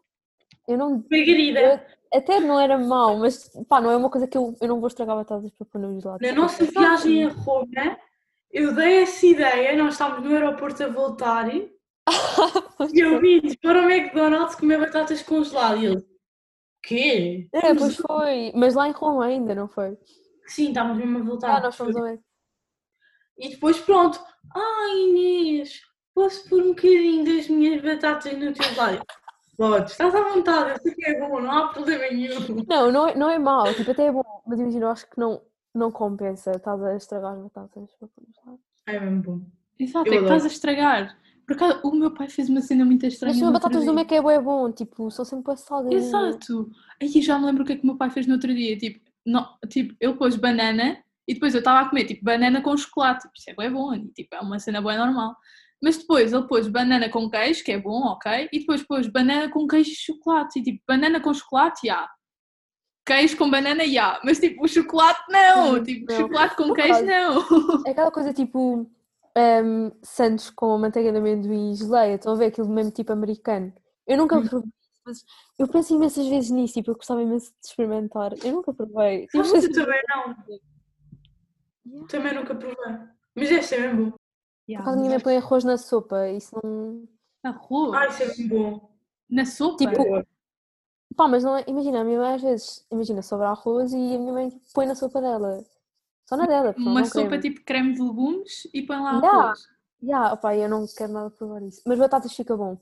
Eu 0.69 0.79
não. 0.79 1.05
Margarida. 1.11 1.85
Até 2.15 2.39
não 2.39 2.59
era 2.59 2.79
mau, 2.79 3.19
mas 3.19 3.51
pá, 3.69 3.81
não 3.81 3.91
é 3.91 3.97
uma 3.97 4.09
coisa 4.09 4.29
que 4.29 4.39
eu, 4.39 4.55
eu 4.63 4.69
não 4.69 4.79
vou 4.79 4.87
estragar 4.87 5.17
batatas 5.17 5.51
para 5.51 5.67
pôr 5.67 5.81
no 5.81 6.01
gelado. 6.01 6.25
Na 6.25 6.33
nossa 6.33 6.65
viagem 6.65 7.25
a 7.25 7.31
Roma, 7.31 7.99
eu 8.51 8.73
dei 8.73 9.03
essa 9.03 9.27
ideia, 9.27 9.77
nós 9.77 9.95
estávamos 9.95 10.25
no 10.25 10.35
aeroporto 10.35 10.83
a 10.85 10.89
voltar 10.89 11.53
e 11.53 11.71
eu 12.95 13.21
vim 13.21 13.43
para 13.61 13.83
o 13.83 13.91
McDonald's 13.91 14.55
comer 14.55 14.79
batatas 14.79 15.21
congeladas. 15.21 15.83
E 15.83 15.87
ele, 15.87 16.07
quê? 16.83 17.49
É, 17.53 17.75
pois 17.75 17.97
foi. 17.97 18.53
Mas 18.55 18.75
lá 18.75 18.89
em 18.89 18.93
Roma 18.93 19.27
ainda, 19.27 19.55
não 19.55 19.69
foi? 19.69 19.99
Sim, 20.47 20.69
estávamos 20.69 20.97
mesmo 20.97 21.19
a 21.19 21.23
voltar. 21.23 21.57
Ah, 21.57 21.61
nós 21.61 21.77
fomos 21.77 21.97
a 21.97 22.03
ver. 22.03 22.21
E 23.39 23.51
depois 23.51 23.79
pronto. 23.81 24.19
Ai 24.55 24.99
Inês, 25.09 25.81
posso 26.15 26.49
pôr 26.49 26.63
um 26.63 26.69
bocadinho 26.69 27.25
das 27.25 27.49
minhas 27.49 27.83
batatas 27.83 28.33
no 28.33 28.53
teu 28.53 28.65
gelado? 28.65 29.03
Pode, 29.57 29.91
estás 29.91 30.15
à 30.15 30.23
vontade, 30.23 30.71
eu 30.71 30.83
sei 30.83 30.95
que 30.95 31.05
é 31.05 31.19
bom, 31.19 31.41
não 31.41 31.51
há 31.51 31.69
problema 31.69 32.05
nenhum. 32.13 32.65
Não, 32.69 32.93
não 32.93 33.09
é, 33.09 33.15
não 33.17 33.29
é 33.29 33.39
mau, 33.41 33.75
tipo, 33.75 33.91
até 33.91 34.07
é 34.07 34.13
bom, 34.13 34.23
mas 34.47 34.61
imagina, 34.61 34.87
eu 34.87 34.91
acho 34.91 35.11
que 35.11 35.19
não, 35.19 35.43
não 35.75 35.91
compensa. 35.91 36.53
Estás 36.53 36.81
a 36.81 36.95
estragar 36.95 37.33
as 37.33 37.43
batatas 37.43 37.91
para 37.99 38.09
pôr 38.09 38.25
no. 38.47 38.61
É 38.87 39.01
mesmo 39.01 39.23
bom. 39.23 39.41
Exato, 39.79 40.09
Eu 40.09 40.15
é 40.15 40.17
que 40.19 40.23
estás 40.23 40.45
a 40.45 40.49
estragar. 40.49 41.19
Por 41.45 41.55
acaso, 41.55 41.81
o 41.83 41.93
meu 41.93 42.13
pai 42.13 42.29
fez 42.29 42.49
uma 42.49 42.61
cena 42.61 42.85
muito 42.85 43.07
estranha. 43.07 43.35
Mas 43.35 43.43
as 43.43 43.53
batatas 43.53 43.85
do. 43.85 43.95
Mac 43.95 44.13
é 44.13 44.23
bué 44.23 44.41
bom, 44.41 44.71
tipo, 44.71 45.11
são 45.11 45.25
sempre 45.25 45.57
salgadinhas. 45.57 46.07
Exato. 46.07 46.71
Aí 47.01 47.09
já 47.21 47.39
me 47.39 47.47
lembro 47.47 47.63
o 47.63 47.67
que 47.67 47.73
é 47.73 47.77
que 47.77 47.83
o 47.83 47.87
meu 47.87 47.97
pai 47.97 48.11
fez 48.11 48.27
no 48.27 48.35
outro 48.35 48.55
dia. 48.55 48.77
Tipo, 48.77 49.01
não, 49.27 49.49
tipo 49.69 49.95
ele 50.01 50.15
pôs 50.15 50.37
banana 50.37 50.99
e 51.29 51.35
depois 51.35 51.55
eu 51.55 51.59
estava 51.59 51.81
a 51.81 51.89
comer 51.89 52.05
tipo 52.07 52.25
banana 52.25 52.63
com 52.63 52.77
chocolate. 52.77 53.21
Tipo, 53.23 53.35
isso 53.37 53.51
é 53.51 53.55
bem 53.55 53.71
bom, 53.71 53.95
e, 53.95 54.09
tipo, 54.09 54.35
é 54.35 54.41
uma 54.41 54.59
cena 54.59 54.81
bem 54.81 54.97
normal. 54.97 55.37
Mas 55.83 55.99
depois 55.99 56.33
ele 56.33 56.49
pôs 56.49 56.67
banana 56.67 57.09
com 57.09 57.31
queijo, 57.31 57.63
que 57.63 57.71
é 57.71 57.79
bom, 57.79 58.03
ok. 58.07 58.49
E 58.53 58.59
depois 58.61 58.83
pôs 58.83 59.07
banana 59.07 59.49
com 59.51 59.67
queijo 59.67 59.91
e 59.91 59.95
chocolate. 59.95 60.59
E 60.59 60.63
tipo, 60.63 60.83
banana 60.89 61.21
com 61.21 61.33
chocolate, 61.33 61.87
já. 61.87 62.09
Queijo 63.07 63.37
com 63.37 63.49
banana, 63.51 63.87
já. 63.87 64.21
Mas 64.25 64.41
tipo, 64.41 64.65
o 64.65 64.69
chocolate 64.69 65.21
não. 65.31 65.75
Hum, 65.75 65.83
Tipo, 65.85 66.11
não. 66.11 66.19
chocolate 66.21 66.57
com 66.57 66.67
Por 66.69 66.77
queijo 66.77 67.05
não. 67.05 67.83
É 67.87 67.91
aquela 67.91 68.11
coisa 68.11 68.33
tipo 68.35 68.91
um, 69.37 69.93
Santos 70.03 70.51
com 70.51 70.77
manteiga 70.79 71.13
de 71.13 71.19
amendoim 71.19 71.71
e 71.71 71.75
geleia, 71.77 72.15
estão 72.17 72.33
a 72.33 72.37
ver 72.37 72.47
aquilo 72.47 72.69
mesmo 72.69 72.91
tipo 72.91 73.13
americano. 73.13 73.73
Eu 74.07 74.17
nunca 74.19 74.37
Hum. 74.39 74.47
provei 74.49 74.69
mas 75.07 75.25
eu 75.59 75.67
penso 75.67 75.95
imensas 75.95 76.27
vezes 76.27 76.51
nisso, 76.51 76.75
tipo, 76.75 76.91
eu 76.91 76.95
gostava 76.95 77.23
imenso 77.23 77.47
de 77.51 77.67
experimentar. 77.67 78.31
Eu 78.45 78.53
nunca 78.53 78.75
provei. 78.75 79.27
Tipo, 79.29 79.41
Acho 79.41 79.53
que 79.53 79.67
eu 79.67 79.73
também 79.73 80.03
não. 80.07 80.35
Também 82.09 82.35
nunca 82.35 82.55
provei. 82.55 82.77
Mas 83.35 83.49
deve 83.49 83.63
ser 83.63 83.81
mesmo 83.81 84.11
bom. 84.13 84.17
Por 84.67 84.77
acaso 84.83 85.01
ninguém 85.01 85.21
põe 85.21 85.37
arroz 85.37 85.65
na 85.65 85.79
sopa, 85.79 86.29
isso 86.29 86.55
não. 86.63 87.09
Arroz? 87.43 87.95
Ai, 87.95 88.09
isso 88.09 88.23
é 88.23 88.27
mesmo 88.27 88.49
bom. 88.49 88.99
Na 89.31 89.45
sopa? 89.47 89.77
Tipo, 89.79 90.27
Pá, 91.17 91.27
mas 91.27 91.43
não 91.43 91.57
é. 91.57 91.65
Imagina, 91.67 92.01
a 92.01 92.05
minha 92.05 92.19
mãe 92.19 92.35
às 92.35 92.43
vezes, 92.43 92.87
imagina, 92.91 93.23
sobra 93.23 93.49
arroz 93.49 93.93
e 93.93 93.97
a 94.15 94.19
minha 94.19 94.33
mãe 94.33 94.61
põe 94.75 94.87
na 94.87 94.95
sopa 94.95 95.21
dela. 95.21 95.65
Só 96.29 96.37
na 96.37 96.47
dela, 96.47 96.75
porque 96.75 96.89
uma 96.89 97.05
sopa 97.07 97.29
creme. 97.29 97.43
tipo 97.43 97.65
creme 97.65 97.95
de 97.95 98.03
legumes 98.03 98.69
e 98.75 98.83
põe 98.83 98.99
lá 98.99 99.21
Já. 99.21 99.29
arroz. 99.31 99.61
Ya, 100.03 100.33
opá, 100.35 100.55
eu 100.55 100.69
não 100.69 100.87
quero 100.87 101.13
nada 101.13 101.31
provar 101.31 101.63
isso. 101.63 101.83
Mas 101.87 101.99
batatas 101.99 102.33
fica 102.35 102.55
bom. 102.57 102.79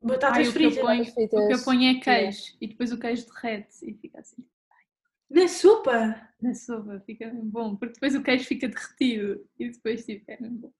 Batatas 0.00 0.38
Ai, 0.38 0.48
o 0.48 0.52
que 0.52 0.62
eu 0.64 0.70
fritas. 0.70 0.78
ponho- 0.84 1.02
O 1.02 1.04
que 1.04 1.10
eu 1.10 1.14
fritas. 1.28 1.64
ponho 1.64 1.80
é 1.80 1.84
Yeah. 1.84 2.00
queijo 2.04 2.56
e 2.60 2.66
depois 2.68 2.92
o 2.92 2.98
queijo 2.98 3.26
derrete 3.26 3.90
e 3.90 3.94
fica 3.94 4.20
assim 4.20 4.44
Na 5.30 5.48
sopa? 5.48 6.28
na 6.40 6.54
sopa, 6.54 7.00
fica 7.06 7.30
bom, 7.34 7.74
porque 7.76 7.94
depois 7.94 8.14
o 8.14 8.22
queijo 8.22 8.44
fica 8.46 8.68
derretido 8.68 9.44
e 9.58 9.70
depois 9.70 10.04
tipo 10.04 10.24
é 10.30 10.38
mesmo 10.40 10.58
bom. 10.58 10.72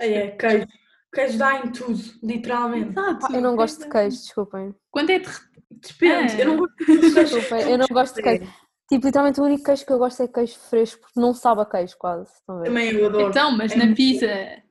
Ai, 0.00 0.14
é, 0.14 0.30
queijo. 0.32 0.66
Queijo 1.14 1.38
dá 1.38 1.58
em 1.60 1.70
tudo, 1.72 2.02
literalmente. 2.22 2.90
Exato. 2.90 3.26
Ah, 3.26 3.32
eu 3.36 3.40
não 3.40 3.54
gosto 3.56 3.78
de 3.80 3.86
é- 3.86 3.90
queijo, 3.90 4.16
desculpem. 4.18 4.74
Quando 4.90 5.10
é 5.10 5.18
derretido, 5.20 5.56
Depende, 5.70 6.32
Ah. 6.34 6.40
eu 6.40 6.46
não 6.46 6.56
gosto 6.58 6.76
de 6.76 6.84
queijo. 6.84 7.06
Desculpem, 7.40 7.70
eu 7.72 7.78
não 7.78 7.86
gosto 7.90 8.14
de 8.16 8.22
queijo. 8.22 8.52
Tipo, 8.88 9.06
literalmente 9.06 9.40
o 9.40 9.44
único 9.44 9.64
queijo 9.64 9.86
que 9.86 9.92
eu 9.92 9.98
gosto 9.98 10.22
é 10.22 10.28
queijo 10.28 10.58
fresco, 10.58 11.00
porque 11.00 11.20
não 11.20 11.34
sabe 11.34 11.60
a 11.60 11.64
queijo 11.66 11.96
quase. 11.98 12.30
Estão 12.32 12.56
a 12.56 12.60
ver? 12.60 12.66
Também 12.66 12.90
eu 12.90 13.06
adoro. 13.06 13.28
então, 13.30 13.56
mas 13.56 13.72
É 13.72 13.76
na 13.76 13.94
pizza, 13.94 14.26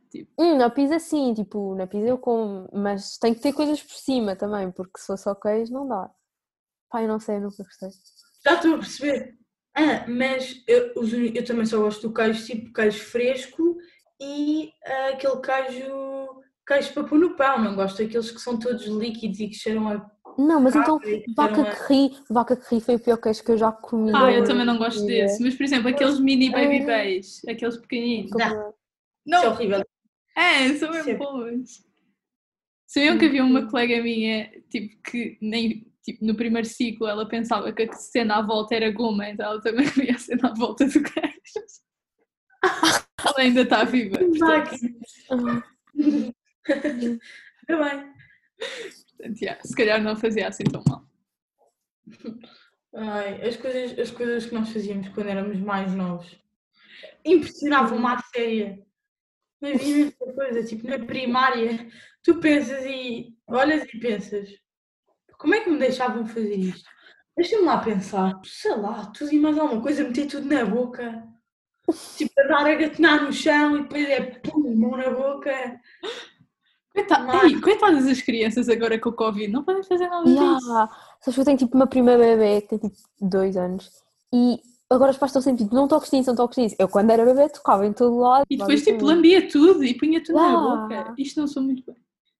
tipo, 0.10 0.32
Hum, 0.38 0.58
na 0.58 0.70
pizza 0.70 1.00
sim, 1.00 1.34
tipo, 1.34 1.76
na 1.76 1.86
pizza 1.88 2.08
eu 2.08 2.18
como, 2.18 2.70
mas 2.74 3.18
tem 3.18 3.34
que 3.34 3.42
ter 3.42 3.54
coisas 3.54 3.82
por 3.82 3.94
cima 3.96 4.36
também, 4.36 4.72
porque 4.72 5.00
se 5.00 5.06
for 5.08 5.18
só 5.18 5.34
queijo 5.36 5.72
não 5.74 5.88
dá. 5.88 6.10
Pá, 6.90 7.02
eu 7.02 7.08
não 7.08 7.20
sei, 7.20 7.38
eu 7.38 7.42
nunca 7.42 7.64
gostei. 7.64 7.90
Já 8.46 8.54
estou 8.56 8.76
a 8.76 8.78
perceber. 8.78 9.36
Ah, 9.76 10.06
mas 10.08 10.64
eu, 10.68 10.94
eu 11.34 11.44
também 11.46 11.66
só 11.66 11.80
gosto 11.80 12.08
do 12.08 12.14
queijo 12.14 12.46
tipo 12.46 12.72
queijo 12.72 13.04
fresco 13.04 13.76
e 14.22 14.72
ah, 14.86 15.10
aquele 15.14 15.38
queijo, 15.42 16.42
queijo 16.66 16.94
para 16.94 17.04
pôr 17.04 17.20
no 17.20 17.36
pão. 17.36 17.62
Não 17.62 17.76
gosto 17.76 18.02
daqueles 18.02 18.32
que 18.32 18.40
são 18.40 18.58
todos 18.58 18.86
líquidos 18.86 19.40
e 19.40 19.48
que 19.50 19.56
cheiram 19.56 19.88
a 19.90 20.10
Não, 20.38 20.62
mas 20.62 20.76
então, 20.76 20.98
e 21.04 21.22
que 21.22 21.34
vaca 21.34 21.56
cheiram 21.56 21.72
a- 21.72 21.76
que 21.76 21.94
ri, 21.94 22.18
vaca 22.30 22.56
que 22.56 22.76
ri 22.76 22.82
foi 22.82 22.96
o 22.96 23.00
pior 23.00 23.18
queijo 23.18 23.44
que 23.44 23.52
eu 23.52 23.58
já 23.58 23.72
comi. 23.72 24.12
ah, 24.16 24.32
eu 24.32 24.46
também 24.46 24.66
não 24.66 24.78
gosto 24.78 25.06
desse, 25.06 25.42
mas 25.44 25.56
por 25.56 25.64
exemplo, 25.64 25.90
aqueles 25.90 26.20
mini 26.20 26.50
baby 26.52 26.84
Ah. 26.84 26.86
bays, 26.86 27.42
aqueles 27.48 27.78
pequeninos. 27.78 28.32
Dá. 28.32 28.50
provei. 28.50 28.70
Isso 28.70 29.36
é 29.36 29.42
Não, 29.44 29.52
horrível. 29.52 29.84
é, 30.38 30.74
são 30.76 30.94
é- 30.94 31.04
mesmo 31.04 31.18
bons. 31.18 31.84
Sabiam 32.88 33.18
que 33.18 33.26
havia 33.26 33.44
uma 33.44 33.68
colega 33.70 34.02
minha, 34.02 34.50
tipo, 34.70 35.02
que 35.02 35.38
nem, 35.42 35.92
tipo, 36.06 36.24
no 36.26 36.36
primeiro 36.36 36.68
ciclo 36.68 37.08
ela 37.08 37.28
pensava 37.28 37.74
que 37.74 37.84
a 37.84 37.94
cena 37.94 38.38
à 38.38 38.42
volta 38.42 38.76
era 38.76 38.92
goma, 38.92 39.28
então 39.30 39.46
ela 39.46 39.62
também 39.62 39.86
comia 39.92 40.16
a 40.16 40.20
cena 40.20 40.50
à 40.50 40.54
volta 40.54 40.86
do 40.86 41.04
queijo. 41.04 41.42
ela 42.64 43.40
ainda 43.40 43.62
está 43.62 43.84
viva. 43.84 44.18
Está 44.22 44.64
bem. 47.68 48.14
portanto, 49.18 49.42
yeah, 49.42 49.62
se 49.64 49.76
calhar 49.76 50.02
não 50.02 50.16
fazia 50.16 50.48
assim 50.48 50.64
tão 50.64 50.84
mal. 50.88 51.04
Ai, 52.94 53.46
as, 53.46 53.58
coisas, 53.58 54.00
as 54.00 54.12
coisas 54.12 54.46
que 54.46 54.54
nós 54.54 54.70
fazíamos 54.70 55.10
quando 55.10 55.28
éramos 55.28 55.60
mais 55.60 55.94
novos 55.94 56.46
impressionavam-me 57.26 58.06
à 58.06 58.20
séria. 58.20 58.80
Havia 59.62 59.96
muita 59.96 60.34
coisa, 60.34 60.64
tipo 60.64 60.88
na 60.88 61.00
primária, 61.00 61.88
tu 62.22 62.40
pensas 62.40 62.86
e 62.86 63.36
olhas 63.48 63.84
e 63.92 64.00
pensas, 64.00 64.50
como 65.46 65.54
é 65.54 65.60
que 65.60 65.70
me 65.70 65.78
deixavam 65.78 66.26
fazer 66.26 66.56
isto? 66.56 66.90
Deixa-me 67.38 67.66
lá 67.66 67.78
pensar. 67.78 68.42
Sei 68.44 68.76
lá, 68.76 69.06
tudo 69.16 69.32
e 69.32 69.40
mais 69.40 69.56
alguma 69.60 69.80
coisa, 69.80 70.04
meter 70.04 70.26
tudo 70.26 70.48
na 70.48 70.66
boca. 70.66 71.24
Tipo, 72.18 72.32
a 72.42 72.48
dar 72.48 72.66
a 72.66 72.74
gatinar 72.74 73.22
no 73.24 73.32
chão 73.32 73.78
e 73.78 73.82
depois 73.84 74.10
é 74.10 74.22
pum, 74.22 74.76
mão 74.76 74.98
na 74.98 75.12
boca. 75.12 75.52
Coita- 76.92 77.20
Mas- 77.20 77.44
Ei, 77.52 77.62
coitadas 77.62 78.06
das 78.06 78.22
crianças 78.24 78.68
agora 78.70 79.00
com 79.00 79.10
o 79.10 79.14
Covid, 79.14 79.52
não 79.54 79.64
podem 79.64 79.84
fazer 79.84 80.08
nada 80.08 80.24
disso. 80.26 80.36
Yeah. 80.42 80.90
Sabes 81.20 81.36
que 81.36 81.42
eu 81.42 81.46
tenho 81.46 81.58
tipo 81.60 81.76
uma 81.76 81.86
prima 81.86 82.18
bebê 82.18 82.62
que 82.62 82.70
tem 82.80 82.90
tipo 82.90 82.98
dois 83.22 83.56
anos 83.56 83.92
e 84.34 84.60
agora 84.90 85.12
os 85.12 85.18
pais 85.18 85.30
estão 85.30 85.42
sempre 85.44 85.64
tipo, 85.66 85.76
não 85.76 85.88
toques 85.88 86.10
nisso, 86.12 86.30
não 86.30 86.36
toques 86.36 86.58
nisso. 86.58 86.76
Eu 86.80 86.88
quando 86.90 87.12
era 87.12 87.24
bebê 87.24 87.50
tocava 87.50 87.86
em 87.86 87.94
todo 87.94 88.18
lado. 88.18 88.46
E 88.50 88.58
depois 88.58 88.84
tipo 88.84 89.06
lambia 89.06 89.48
tudo 89.48 89.84
e 89.84 89.94
punha 89.96 90.24
tudo 90.24 90.38
na 90.38 90.48
Yeah. 90.48 90.78
boca. 91.04 91.14
Isto 91.20 91.40
não 91.42 91.48
sou 91.48 91.62
muito 91.62 91.84
bem. 91.86 91.96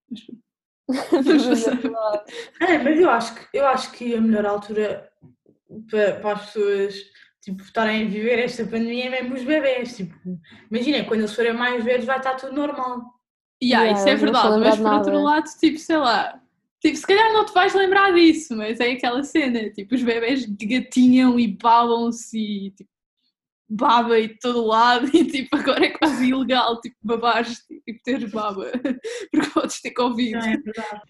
Mas 0.10 0.22
é 2.62 2.78
mas 2.78 3.00
eu 3.00 3.10
acho 3.10 3.36
que, 3.36 3.58
eu 3.58 3.68
acho 3.68 3.92
que 3.92 4.16
a 4.16 4.22
melhor 4.22 4.46
altura 4.46 5.10
para, 5.90 6.20
para 6.20 6.34
as 6.34 6.46
pessoas 6.46 6.96
tipo, 7.46 7.62
estarem 7.62 8.06
a 8.06 8.10
viver 8.10 8.40
esta 8.40 8.64
pandemia 8.66 9.06
é 9.06 9.10
mesmo 9.10 9.36
os 9.36 9.44
bebés. 9.44 9.96
Tipo, 9.96 10.16
imagina, 10.70 11.06
quando 11.06 11.22
eles 11.22 11.36
forem 11.36 11.54
mais 11.54 11.84
velhos 11.84 12.06
vai 12.06 12.18
estar 12.18 12.34
tudo 12.36 12.54
normal. 12.54 13.14
Yeah, 13.64 13.86
Yeah, 13.86 13.94
isso 13.94 14.10
é 14.10 14.16
verdade, 14.16 14.60
mas 14.60 14.78
por 14.78 14.94
outro 14.94 15.22
lado, 15.22 15.46
tipo, 15.60 15.78
sei 15.78 15.98
lá, 15.98 16.42
tipo, 16.82 16.98
se 16.98 17.08
calhar 17.08 17.32
não 17.32 17.46
te 17.46 17.54
vais 17.54 17.74
lembrar 17.74 18.14
disso, 18.14 18.56
mas 18.56 18.80
é 18.80 18.92
aquela 18.92 19.24
cena, 19.24 19.70
tipo, 19.70 19.94
os 19.96 20.04
bebés 20.04 20.46
gatinham 20.46 21.40
e 21.40 21.48
babam-se 21.48 22.38
e 22.38 22.72
tipo, 22.72 22.90
baba 23.68 24.20
e 24.20 24.30
de 24.30 24.40
todo 24.40 24.66
lado 24.66 25.08
e 25.16 25.26
tipo, 25.26 25.56
agora 25.56 25.86
é 25.86 25.90
quase 25.90 26.30
ilegal, 26.30 26.80
tipo, 26.82 26.96
babares 27.04 27.64
e 27.88 27.94
ter 27.94 28.30
baba, 28.30 28.72
porque 29.32 29.50
podes 29.54 29.82
ter 29.82 29.92
Covid. 29.92 30.34
Não 30.34 30.40
é 30.42 30.58
verdade? 30.58 31.02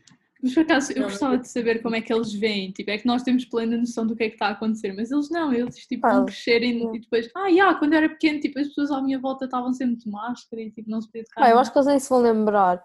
Mas 0.41 0.53
por 0.53 0.61
acaso 0.61 0.91
eu 0.91 1.01
Não, 1.01 1.09
gostava 1.09 1.37
de 1.39 1.49
saber 1.49 1.81
como 1.81 1.95
é 1.95 2.01
que 2.01 2.13
eles 2.13 2.31
veem, 2.33 2.71
tipo, 2.71 2.91
é 2.91 2.99
que 2.99 3.07
nós 3.07 3.23
temos 3.23 3.45
plena 3.45 3.77
noção 3.77 4.05
do 4.05 4.15
que 4.15 4.25
é 4.25 4.27
que 4.27 4.35
está 4.35 4.47
a 4.47 4.51
acontecer, 4.51 4.93
mas 4.93 5.09
eles 5.09 5.29
não, 5.31 5.51
eles 5.51 5.75
tipo 5.87 6.07
vão 6.07 6.21
Ah, 6.21 6.25
crescerem 6.25 6.95
e 6.95 6.99
depois, 6.99 7.29
ah, 7.35 7.47
yeah, 7.47 7.77
quando 7.79 7.93
eu 7.93 7.97
era 7.97 8.09
pequeno, 8.09 8.39
tipo, 8.39 8.59
as 8.59 8.67
pessoas 8.67 8.91
à 8.91 9.01
minha 9.01 9.17
volta 9.17 9.45
estavam 9.45 9.73
sempre 9.73 9.95
de 9.95 10.07
máscara 10.07 10.61
e 10.61 10.69
tipo, 10.69 10.87
não 10.89 11.01
se 11.01 11.07
podia 11.07 11.23
tocar. 11.23 11.41
Pá, 11.41 11.49
eu 11.49 11.57
acho 11.57 11.71
que 11.71 11.77
eles 11.79 11.87
nem 11.87 11.99
se 11.99 12.09
vão 12.09 12.21
lembrar. 12.21 12.83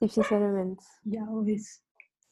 Tipo, 0.00 0.12
sinceramente. 0.12 0.84
Yeah, 1.06 1.30
ou 1.30 1.48
isso. 1.48 1.78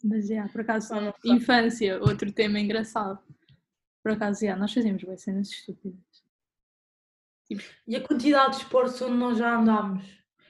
Mas, 0.02 0.28
yeah, 0.28 0.50
por 0.50 0.62
acaso, 0.62 0.92
não 0.92 1.14
infância, 1.24 2.00
outro 2.02 2.32
tema 2.32 2.58
engraçado. 2.58 3.20
Por 4.02 4.12
acaso, 4.12 4.44
yeah, 4.44 4.60
nós 4.60 4.74
fazíamos 4.74 5.04
bem 5.04 5.16
cenas 5.16 5.50
estúpidas. 5.50 6.00
E 7.86 7.96
a 7.96 8.00
quantidade 8.00 8.56
de 8.56 8.62
esportes 8.62 9.00
onde 9.02 9.16
nós 9.16 9.38
já 9.38 9.56
andámos. 9.56 10.04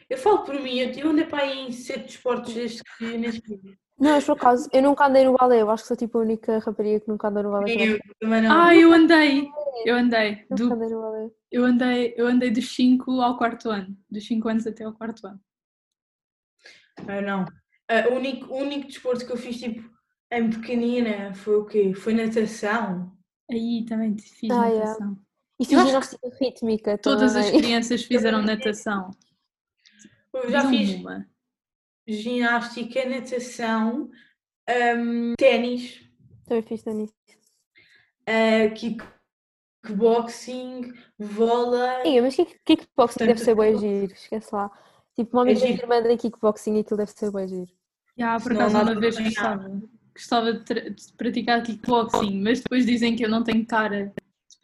Eu 0.09 0.19
falo 0.19 0.45
por 0.45 0.55
mim, 0.61 0.79
eu 0.79 1.11
andei 1.11 1.25
para 1.25 1.43
aí 1.43 1.67
em 1.67 1.73
sete 1.73 2.11
esportes 2.17 2.55
desde 2.55 2.83
que 2.99 3.19
nasci. 3.19 3.61
Não, 3.99 4.11
mas 4.11 4.25
por 4.25 4.33
acaso, 4.33 4.69
eu 4.73 4.83
nunca 4.83 5.07
andei 5.07 5.25
no 5.25 5.37
balé. 5.37 5.63
Eu 5.63 5.71
acho 5.71 5.85
que 5.85 5.89
sou 5.89 5.97
tipo 5.97 6.19
a 6.19 6.23
única 6.23 6.59
rapariga 6.59 7.01
que 7.01 7.09
nunca 7.09 7.29
andou 7.29 7.43
no 7.45 7.51
balé. 7.53 7.75
Eu 7.75 7.99
também 8.21 8.43
não. 8.43 8.53
Ah, 8.53 8.75
eu 8.75 8.93
andei! 8.93 9.49
Eu 9.85 9.97
andei. 9.97 10.45
Nunca 10.51 10.55
Do, 10.57 10.73
andei 10.75 10.89
no 10.91 11.01
balé. 11.01 11.31
eu 11.51 11.65
andei. 11.65 12.15
Eu 12.17 12.27
andei 12.27 12.51
dos 12.51 12.75
5 12.75 13.21
ao 13.21 13.39
quarto 13.39 13.71
ano. 13.71 13.97
Dos 14.11 14.27
5 14.27 14.49
anos 14.49 14.67
até 14.67 14.85
ao 14.85 14.93
quarto 14.93 15.27
ano. 15.27 15.41
Ah, 17.09 17.21
não. 17.21 17.45
O, 18.11 18.15
único, 18.15 18.53
o 18.53 18.59
único 18.59 18.89
desporto 18.89 19.27
que 19.27 19.33
eu 19.33 19.37
fiz 19.37 19.59
tipo 19.59 19.89
em 20.31 20.51
pequenina 20.51 21.33
foi 21.35 21.57
o 21.57 21.65
quê? 21.65 21.95
Foi 21.95 22.15
natação. 22.15 23.17
Aí 23.51 23.85
também 23.89 24.17
fiz 24.19 24.51
Ah, 24.51 24.67
yeah. 24.69 24.97
E 25.61 25.65
fiz 25.65 25.79
ginástica 25.87 26.29
rítmica 26.41 26.99
Todas 26.99 27.37
as 27.37 27.51
crianças 27.51 28.03
fizeram 28.07 28.43
natação. 28.43 29.11
Eu 30.33 30.51
já 30.51 30.65
Não 30.65 30.71
fiz 30.71 30.91
uma. 30.91 31.29
ginástica, 32.07 33.05
natação, 33.09 34.11
ahm, 34.69 35.35
ténis, 35.39 36.03
Também 36.45 36.63
fiz 36.63 36.83
tenis. 36.83 37.11
ah, 38.27 38.69
kickboxing, 39.85 40.93
vôlei. 41.19 42.05
Ih, 42.17 42.21
mas 42.21 42.35
kick- 42.35 42.59
kickboxing 42.65 43.19
deve 43.27 43.35
Portanto, 43.35 43.45
ser 43.45 43.55
bem 43.55 43.79
giro, 43.79 44.13
esquece 44.13 44.55
lá. 44.55 44.71
Tipo, 45.15 45.37
uma 45.37 45.43
amiga 45.43 45.61
da 45.61 45.67
minha 45.67 45.79
irmã 45.79 46.13
em 46.13 46.17
kickboxing 46.17 46.77
e 46.77 46.81
aquilo 46.81 46.97
deve 46.99 47.13
ser 47.13 47.31
bem 47.31 47.47
giro. 47.49 47.71
Yeah, 48.19 48.43
por 48.43 48.53
acaso 48.53 48.77
uma 48.79 48.95
vez 49.01 49.17
gostava, 49.19 49.83
gostava 50.15 50.53
de, 50.53 50.91
de 50.91 51.13
praticar 51.17 51.63
kickboxing, 51.63 52.41
mas 52.43 52.61
depois 52.61 52.85
dizem 52.87 53.15
que 53.17 53.25
eu 53.25 53.29
não 53.29 53.43
tenho 53.45 53.65
cara 53.67 54.13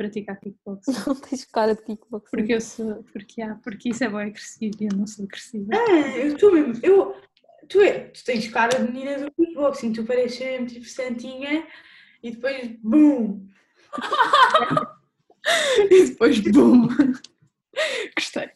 praticar 0.00 0.40
kickboxing. 0.40 0.92
Não 1.06 1.14
tens 1.14 1.44
cara 1.44 1.74
de 1.74 1.82
kickboxing. 1.82 2.30
Porque 2.30 2.54
eu 2.54 2.60
sou, 2.62 3.04
porque, 3.12 3.42
há, 3.42 3.54
porque 3.56 3.90
isso 3.90 4.02
é 4.02 4.08
bem 4.08 4.20
agressivo 4.20 4.74
e 4.80 4.86
eu 4.86 4.96
não 4.96 5.06
sou 5.06 5.26
agressiva. 5.26 5.72
Ah, 5.74 6.16
eu 6.16 6.28
estou 6.28 6.52
mesmo. 6.52 6.80
Eu, 6.82 7.14
tu, 7.68 7.82
é, 7.82 8.04
tu 8.04 8.24
tens 8.24 8.48
cara 8.48 8.82
de 8.82 8.90
menina 8.90 9.18
do 9.18 9.30
kickboxing, 9.32 9.92
tu 9.92 10.04
pareces 10.04 10.38
mesmo 10.40 10.66
tipo 10.68 10.86
santinha 10.86 11.66
e 12.22 12.30
depois, 12.30 12.68
BUM! 12.82 13.46
E 15.90 16.04
depois, 16.04 16.38
BUM! 16.38 16.86
Gostei. 18.14 18.50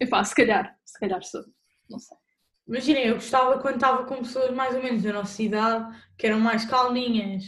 Epá, 0.00 0.24
se 0.24 0.34
calhar, 0.34 0.76
se 0.84 0.98
calhar 0.98 1.22
sou. 1.22 1.44
Não 1.88 1.98
sei. 2.00 2.16
Imaginem, 2.66 3.06
eu 3.06 3.14
gostava 3.14 3.60
quando 3.60 3.76
estava 3.76 4.04
com 4.04 4.16
pessoas 4.16 4.52
mais 4.52 4.74
ou 4.74 4.82
menos 4.82 5.04
da 5.04 5.12
nossa 5.12 5.40
idade, 5.40 5.96
que 6.18 6.26
eram 6.26 6.40
mais 6.40 6.64
calminhas. 6.64 7.44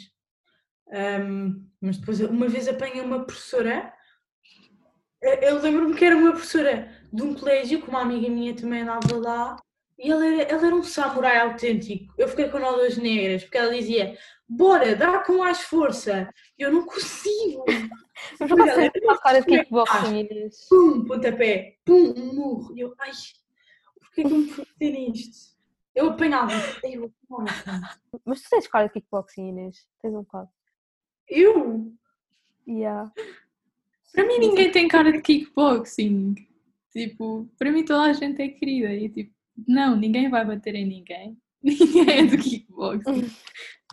Ahm, 0.92 1.68
mas 1.80 1.96
depois, 1.96 2.20
uma 2.20 2.48
vez 2.48 2.68
apanhei 2.68 3.00
uma 3.00 3.24
professora, 3.24 3.92
eu 5.22 5.34
eu 5.34 5.58
lembro-me 5.60 5.96
que 5.96 6.04
era 6.04 6.16
uma 6.16 6.32
professora 6.32 6.90
de 7.12 7.22
um 7.22 7.34
colégio, 7.34 7.82
que 7.82 7.88
uma 7.88 8.02
amiga 8.02 8.28
minha 8.28 8.54
também 8.54 8.82
andava 8.82 9.16
lá, 9.16 9.56
e 9.98 10.10
ela 10.10 10.26
era, 10.26 10.42
ela 10.42 10.66
era 10.66 10.74
um 10.74 10.82
samurai 10.82 11.38
autêntico. 11.40 12.14
Eu 12.16 12.26
fiquei 12.26 12.48
com 12.48 12.58
nódoas 12.58 12.96
negras, 12.96 13.42
porque 13.42 13.58
ela 13.58 13.74
dizia: 13.74 14.16
Bora, 14.48 14.96
dá 14.96 15.18
com 15.18 15.38
mais 15.38 15.60
força. 15.60 16.32
E 16.58 16.62
eu 16.62 16.72
não 16.72 16.86
consigo. 16.86 17.64
Mas 18.38 18.50
Olha, 18.50 18.90
tens 18.90 19.04
uma 19.04 19.18
cara 19.18 19.40
de 19.40 19.54
é 19.54 19.58
kickboxing. 19.58 20.28
Pum, 20.68 21.04
pontapé, 21.04 21.76
pum, 21.84 22.14
um 22.16 22.34
murro. 22.34 22.74
E 22.76 22.80
eu, 22.80 22.94
ai, 22.98 23.10
porquê 24.00 24.24
que 24.24 24.32
eu 24.32 24.38
me 24.38 24.48
fui 24.48 24.66
nisto? 24.80 25.56
Eu 25.94 26.10
apanhava. 26.10 26.52
Eu 26.82 27.12
apanhava. 27.30 27.98
Mas 28.24 28.42
tu 28.42 28.50
tens 28.50 28.66
cara 28.66 28.86
de 28.86 28.94
kickboxing, 28.94 29.48
Inês. 29.48 29.86
Tens 30.00 30.14
um 30.14 30.22
bocado. 30.22 30.48
Eu? 31.30 31.92
Yeah. 32.66 33.10
Para 34.12 34.26
mim 34.26 34.38
ninguém 34.38 34.70
tem 34.70 34.88
cara 34.88 35.12
de 35.12 35.22
kickboxing. 35.22 36.34
Tipo, 36.92 37.48
para 37.56 37.70
mim 37.70 37.84
toda 37.84 38.02
a 38.02 38.12
gente 38.12 38.42
é 38.42 38.48
querida 38.48 38.92
e 38.92 39.08
tipo, 39.08 39.32
não, 39.66 39.96
ninguém 39.96 40.28
vai 40.28 40.44
bater 40.44 40.74
em 40.74 40.86
ninguém. 40.86 41.38
Ninguém 41.62 42.20
é 42.20 42.22
de 42.24 42.38
kickboxing. 42.38 43.30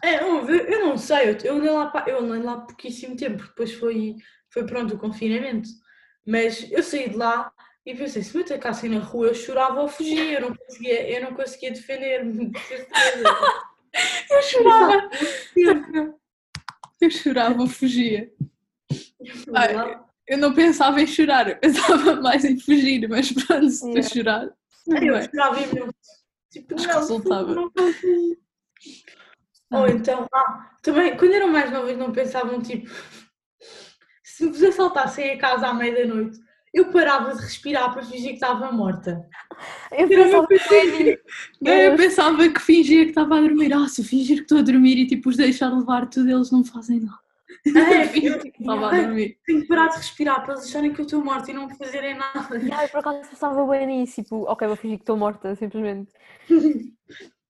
É, 0.02 0.24
eu, 0.24 0.48
eu 0.48 0.86
não 0.86 0.98
sei, 0.98 1.32
eu, 1.32 1.38
eu 1.44 1.56
andei 1.58 1.70
lá, 1.70 2.06
eu 2.08 2.20
andei 2.20 2.42
lá 2.42 2.62
pouquíssimo 2.62 3.18
tempo, 3.18 3.38
porque 3.38 3.50
depois 3.50 3.74
foi, 3.74 4.16
foi 4.50 4.66
pronto 4.66 4.96
o 4.96 4.98
confinamento. 4.98 5.68
Mas 6.26 6.72
eu 6.72 6.82
saí 6.82 7.10
de 7.10 7.18
lá 7.18 7.52
e 7.86 7.96
pensei, 7.96 8.24
se 8.24 8.36
me 8.36 8.44
atacassem 8.44 8.90
na 8.90 9.00
rua 9.00 9.28
eu 9.28 9.36
chorava 9.36 9.82
ou 9.82 9.88
fugia, 9.88 10.34
eu 10.34 10.42
não 10.42 10.56
conseguia, 10.56 11.10
eu 11.10 11.24
não 11.24 11.34
conseguia 11.34 11.72
defender-me, 11.72 12.50
de 12.50 12.60
certeza. 12.68 13.24
Eu 14.30 14.42
chorava. 14.44 15.10
Eu 17.00 17.12
chorava, 17.12 17.62
eu 17.62 17.68
fugia. 17.68 18.32
Ai, 19.54 20.00
Eu 20.28 20.38
não 20.38 20.54
pensava 20.54 21.02
em 21.02 21.08
chorar, 21.08 21.48
eu 21.50 21.58
pensava 21.58 22.16
mais 22.22 22.44
em 22.44 22.60
fugir, 22.60 23.08
mas 23.08 23.32
pronto, 23.32 23.70
se 23.70 23.82
tu 23.82 23.88
Yeah. 23.90 24.10
chorar, 24.10 24.50
Eu 24.88 25.22
chorava 25.24 25.60
imenso. 25.62 25.94
Tipo, 26.52 26.76
Mas 26.76 26.86
não, 26.88 26.94
resultava. 27.00 27.56
não. 27.56 27.64
Ou 29.74 29.84
Ah. 29.84 29.90
então, 29.92 30.28
ah, 30.34 30.72
também, 30.82 31.16
quando 31.18 31.34
eram 31.34 31.50
mais 31.50 31.72
novas 31.72 31.98
não 31.98 32.12
pensavam, 32.14 32.62
tipo, 32.62 32.90
se 34.24 34.46
vos 34.48 34.64
assaltassem 34.64 35.32
a 35.32 35.38
casa 35.38 35.68
à 35.68 35.74
meia-da-noite, 35.74 36.40
eu 36.74 36.92
parava 36.92 37.34
de 37.36 37.42
respirar 37.42 37.92
para 37.94 38.04
fingir 38.04 38.30
que 38.30 38.34
estava 38.36 38.72
morta. 38.72 39.28
Eu 39.92 40.12
Era 40.12 40.24
o 40.24 40.32
meu 40.32 40.48
pensava 40.48 40.48
que 40.48 41.20
Não, 41.62 41.74
eu 41.74 41.96
pensava 41.96 42.50
que 42.50 42.62
fingia 42.62 43.04
que 43.04 43.10
estava 43.10 43.38
a 43.38 43.42
dormir. 43.42 43.74
Ah, 43.74 43.88
se 43.88 44.02
eu 44.02 44.06
fingir 44.06 44.38
que 44.38 44.44
estou 44.44 44.60
a 44.60 44.62
dormir 44.62 44.98
e 44.98 45.08
tipo 45.08 45.30
os 45.30 45.38
deixar 45.38 45.70
levar 45.70 46.08
tudo, 46.10 46.30
eles 46.30 46.52
não 46.52 46.64
fazem 46.64 47.00
nada. 47.00 47.20
É, 47.66 47.68
Eu 48.28 48.34
eu- 48.34 48.40
que 48.40 48.48
estava 48.60 48.88
a 48.88 48.90
Ai, 48.90 49.06
dormir. 49.06 49.38
Tenho 49.46 49.62
que 49.62 49.68
parar 49.68 49.88
de 49.88 49.98
respirar 49.98 50.44
para 50.44 50.54
eles 50.54 50.66
acharem 50.66 50.94
que 50.94 51.02
eu 51.02 51.06
estou 51.06 51.24
morta 51.24 51.52
e 51.52 51.54
não 51.54 51.70
fazerem 51.70 52.16
nada. 52.16 52.62
Ai, 52.72 52.88
por 52.88 53.00
acaso 53.00 53.30
pensava 53.30 53.66
bem 53.68 53.88
nisso, 53.88 54.22
tipo, 54.22 54.44
ok, 54.44 54.68
vou 54.68 54.78
fingir 54.78 54.98
que 54.98 55.04
estou 55.04 55.18
morta, 55.18 55.56
simplesmente. 55.56 56.12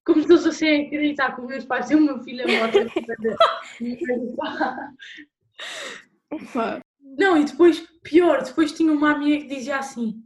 Como 0.06 0.24
se 0.24 0.32
eles 0.32 0.44
fossem 0.44 0.86
acreditar 0.88 1.36
que 1.36 1.42
os 1.42 1.48
meus 1.48 1.66
pais 1.66 1.88
têm 1.88 1.98
uma 1.98 2.24
filha 2.24 2.48
morta. 2.48 2.86
Não, 7.18 7.38
e 7.38 7.46
depois, 7.46 7.80
pior, 8.04 8.44
depois 8.44 8.72
tinha 8.72 8.92
uma 8.92 9.12
amiga 9.12 9.44
que 9.46 9.56
dizia 9.56 9.78
assim: 9.78 10.22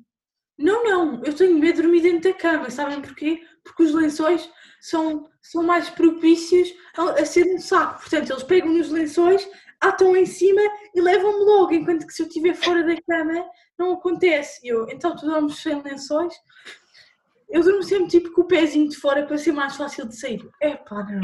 Não, 0.58 0.84
não, 0.84 1.24
eu 1.24 1.34
tenho 1.34 1.58
medo 1.58 1.78
de 1.78 1.82
dormir 1.82 2.02
dentro 2.02 2.32
da 2.32 2.38
cama, 2.38 2.70
sabem 2.70 3.02
porquê? 3.02 3.42
Porque 3.64 3.84
os 3.84 3.94
lençóis 3.94 4.50
são, 4.80 5.30
são 5.42 5.64
mais 5.64 5.90
propícios 5.90 6.74
a, 6.98 7.22
a 7.22 7.26
ser 7.26 7.46
um 7.46 7.60
saco. 7.60 8.02
Portanto, 8.02 8.32
eles 8.32 8.44
pegam 8.44 8.72
nos 8.72 8.90
lençóis, 8.90 9.48
atam 9.80 10.16
em 10.16 10.26
cima 10.26 10.62
e 10.94 11.02
levam-me 11.02 11.44
logo, 11.44 11.74
enquanto 11.74 12.06
que 12.06 12.14
se 12.14 12.22
eu 12.22 12.28
estiver 12.28 12.54
fora 12.56 12.84
da 12.84 12.96
cama 13.02 13.46
não 13.78 13.94
acontece. 13.94 14.60
Eu, 14.68 14.88
então 14.90 15.16
tu 15.16 15.26
dormes 15.26 15.58
sem 15.58 15.82
lençóis? 15.82 16.34
Eu 17.50 17.64
durmo 17.64 17.84
sempre 17.84 18.08
tipo 18.08 18.32
com 18.32 18.42
o 18.42 18.48
pezinho 18.48 18.88
de 18.88 18.96
fora 18.96 19.26
para 19.26 19.38
ser 19.38 19.52
mais 19.52 19.76
fácil 19.76 20.08
de 20.08 20.16
sair. 20.16 20.48
É 20.62 20.76
pá, 20.76 21.04
não. 21.04 21.22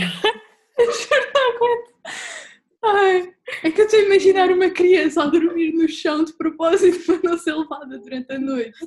Ai, 2.84 3.34
é 3.64 3.72
que 3.72 3.82
eu 3.82 3.86
estou 3.86 4.00
a 4.00 4.04
imaginar 4.04 4.50
uma 4.52 4.70
criança 4.70 5.24
a 5.24 5.28
dormir 5.28 5.74
no 5.74 5.88
chão 5.88 6.24
de 6.24 6.34
propósito 6.34 7.06
para 7.06 7.32
não 7.32 7.38
ser 7.38 7.54
levada 7.54 7.98
durante 8.00 8.32
a 8.34 8.40
noite. 8.40 8.78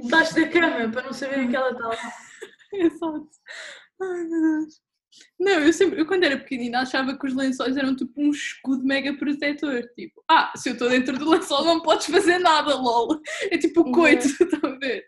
Debaixo 0.00 0.34
da 0.34 0.48
cama 0.48 0.90
para 0.90 1.02
não 1.02 1.12
saberem 1.12 1.48
que 1.48 1.56
ela 1.56 1.72
está 1.72 1.88
lá. 1.88 2.12
Exato. 2.72 3.28
Ai, 4.00 4.24
meu 4.24 4.40
Deus. 4.40 4.88
Não, 5.38 5.60
eu 5.60 5.72
sempre, 5.72 6.00
eu 6.00 6.06
quando 6.06 6.24
era 6.24 6.38
pequenina 6.38 6.80
achava 6.80 7.18
que 7.18 7.26
os 7.26 7.34
lençóis 7.34 7.76
eram 7.76 7.96
tipo 7.96 8.12
um 8.20 8.30
escudo 8.30 8.84
mega 8.84 9.16
protetor. 9.16 9.82
Tipo, 9.94 10.22
ah, 10.28 10.52
se 10.56 10.68
eu 10.68 10.74
estou 10.74 10.88
dentro 10.88 11.18
do 11.18 11.28
lençol 11.28 11.64
não 11.64 11.80
podes 11.80 12.06
fazer 12.06 12.38
nada, 12.38 12.76
lol. 12.76 13.20
É 13.50 13.58
tipo 13.58 13.80
o 13.80 13.92
coito, 13.92 14.26
estão 14.42 14.70
a 14.70 14.78
ver? 14.78 15.06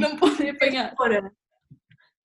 Não 0.00 0.16
podem 0.16 0.50
apanhar. 0.50 0.94
fora. 0.96 1.30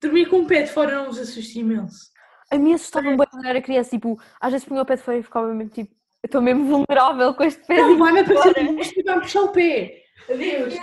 Dormir 0.02 0.28
com 0.28 0.40
o 0.40 0.46
pé 0.46 0.62
de 0.62 0.72
fora 0.72 0.94
não 0.94 1.06
vos 1.06 1.18
assusta 1.18 1.58
imenso. 1.58 2.10
A 2.50 2.58
mim 2.58 2.74
assustava-me 2.74 3.16
bem 3.16 3.26
quando 3.28 3.44
era 3.44 3.60
criança, 3.60 3.90
tipo, 3.90 4.20
às 4.40 4.52
vezes 4.52 4.66
punha 4.66 4.82
o 4.82 4.86
pé 4.86 4.96
de 4.96 5.02
fora 5.02 5.18
e 5.18 5.22
ficava 5.22 5.52
mesmo 5.52 5.70
tipo, 5.70 5.92
eu 6.22 6.26
estou 6.28 6.40
mesmo 6.40 6.64
vulnerável 6.66 7.34
com 7.34 7.44
este 7.44 7.64
pé. 7.66 7.76
Não, 7.76 7.98
vai-me 7.98 8.20
aparecer, 8.20 9.04
vai 9.04 9.20
puxar 9.20 9.42
o 9.42 9.48
pé. 9.52 10.02
Adeus. 10.30 10.74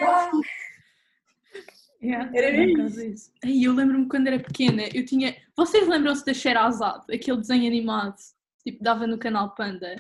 Yeah, 2.02 2.30
Era 2.34 2.52
mesmo 2.52 2.78
causa 2.78 3.10
disso. 3.10 3.32
Ai, 3.44 3.64
eu 3.64 3.74
lembro-me 3.74 4.08
quando 4.10 4.28
era 4.28 4.40
pequena, 4.40 4.84
eu 4.94 5.06
tinha. 5.06 5.36
Vocês 5.56 5.88
lembram-se 5.88 6.26
da 6.26 6.34
Sherazade, 6.34 7.06
aquele 7.14 7.38
desenho 7.38 7.66
animado, 7.66 8.16
tipo, 8.62 8.84
dava 8.84 9.08
no 9.08 9.18
canal 9.18 9.56
Panda? 9.56 9.96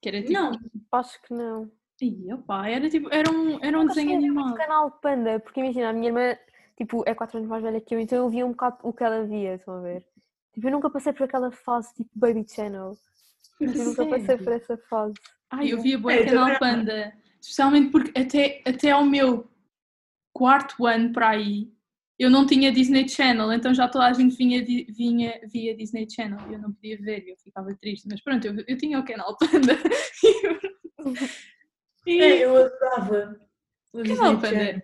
Que 0.00 0.08
era 0.08 0.20
tipo. 0.20 0.32
Não, 0.32 0.58
Acho 0.92 1.22
que 1.22 1.32
não. 1.32 1.70
Ai, 2.02 2.32
opa, 2.32 2.68
era 2.68 2.90
tipo, 2.90 3.08
era 3.12 3.30
um, 3.30 3.58
era 3.64 3.76
um 3.78 3.82
Nunca 3.82 3.94
desenho 3.94 4.16
animado. 4.16 4.54
canal 4.54 4.90
Panda, 4.90 5.38
porque 5.40 5.60
imagina, 5.60 5.90
a 5.90 5.92
minha 5.92 6.08
irmã, 6.08 6.36
tipo, 6.76 7.04
é 7.06 7.14
4 7.14 7.38
anos 7.38 7.48
mais 7.48 7.62
velha 7.62 7.80
que 7.80 7.94
eu, 7.94 8.00
então 8.00 8.18
eu 8.18 8.28
via 8.28 8.44
um 8.46 8.50
bocado 8.50 8.78
o 8.82 8.92
que 8.92 9.04
ela 9.04 9.24
via, 9.24 9.54
estão 9.54 9.78
a 9.78 9.80
ver? 9.80 10.04
Tipo, 10.58 10.66
eu 10.66 10.72
nunca 10.72 10.90
passei 10.90 11.12
por 11.12 11.22
aquela 11.22 11.52
fase, 11.52 11.94
tipo, 11.94 12.10
Baby 12.16 12.44
Channel. 12.48 12.98
Eu 13.60 13.72
nunca 13.72 14.04
passei 14.06 14.36
por 14.36 14.52
essa 14.52 14.76
fase. 14.76 15.14
Ai, 15.50 15.72
eu 15.72 15.80
via 15.80 15.94
É, 15.94 16.22
eu 16.22 16.24
canal. 16.26 16.58
Panda. 16.58 17.12
Especialmente 17.40 17.92
porque 17.92 18.18
até, 18.18 18.60
até 18.66 18.90
ao 18.90 19.04
meu 19.04 19.48
quarto 20.32 20.84
ano 20.84 21.12
para 21.12 21.28
aí, 21.28 21.72
eu 22.18 22.28
não 22.28 22.44
tinha 22.44 22.72
Disney 22.72 23.08
Channel, 23.08 23.52
então 23.52 23.72
já 23.72 23.86
toda 23.86 24.06
a 24.06 24.12
gente 24.12 24.36
vinha, 24.36 24.64
vinha 24.64 25.40
via 25.46 25.76
Disney 25.76 26.08
Channel 26.10 26.40
e 26.50 26.54
eu 26.54 26.58
não 26.58 26.72
podia 26.72 26.98
ver 27.00 27.24
e 27.24 27.30
eu 27.30 27.36
ficava 27.36 27.72
triste. 27.80 28.08
Mas 28.10 28.20
pronto, 28.20 28.44
eu, 28.44 28.64
eu 28.66 28.76
tinha 28.76 28.98
o 28.98 29.04
canal 29.04 29.36
Panda. 29.38 29.78
e, 32.04 32.20
é, 32.20 32.44
eu 32.44 32.56
adorava. 32.56 33.40
o 33.92 34.02
Disney 34.02 34.16
Canal 34.16 34.40
Channel. 34.40 34.82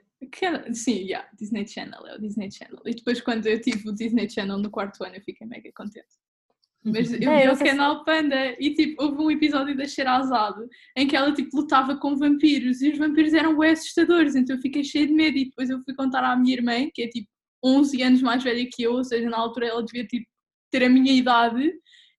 Sim, 0.73 0.99
yeah, 1.02 1.28
Disney 1.38 1.66
Channel, 1.66 2.07
é 2.07 2.16
o 2.16 2.21
Disney 2.21 2.50
Channel. 2.50 2.81
E 2.85 2.95
depois, 2.95 3.21
quando 3.21 3.47
eu 3.47 3.61
tive 3.61 3.88
o 3.88 3.95
Disney 3.95 4.28
Channel 4.28 4.59
no 4.59 4.71
quarto 4.71 5.02
ano, 5.04 5.16
eu 5.16 5.23
fiquei 5.23 5.47
mega 5.47 5.71
contente. 5.75 6.07
Mas 6.85 7.12
eu 7.12 7.19
É, 7.31 7.47
vi 7.47 7.52
o 7.52 7.59
canal 7.59 8.04
Panda 8.04 8.57
e 8.61 8.75
tipo, 8.75 9.02
houve 9.02 9.23
um 9.23 9.31
episódio 9.31 9.76
da 9.76 9.87
Sherazade 9.87 10.61
em 10.97 11.07
que 11.07 11.16
ela 11.16 11.33
tipo 11.33 11.57
lutava 11.57 11.97
com 11.97 12.14
vampiros 12.14 12.83
e 12.83 12.90
os 12.90 12.99
vampiros 12.99 13.33
eram 13.33 13.59
bem 13.59 13.71
assustadores, 13.71 14.35
então 14.37 14.54
eu 14.54 14.61
fiquei 14.61 14.85
cheia 14.85 15.07
de 15.07 15.12
medo 15.12 15.38
e 15.38 15.47
depois 15.47 15.71
eu 15.71 15.83
fui 15.83 15.95
contar 15.95 16.23
à 16.23 16.37
minha 16.37 16.54
irmã, 16.54 16.88
que 16.93 17.02
é 17.02 17.09
tipo 17.09 17.28
11 17.64 18.02
anos 18.02 18.23
mais 18.23 18.43
velha 18.43 18.69
que 18.71 18.83
eu, 18.83 18.93
ou 18.93 19.04
seja, 19.04 19.31
na 19.31 19.38
altura 19.38 19.69
ela 19.69 19.83
devia 19.83 20.07
tipo, 20.07 20.26
ter 20.71 20.85
a 20.85 20.88
minha 20.88 21.12
idade, 21.12 21.73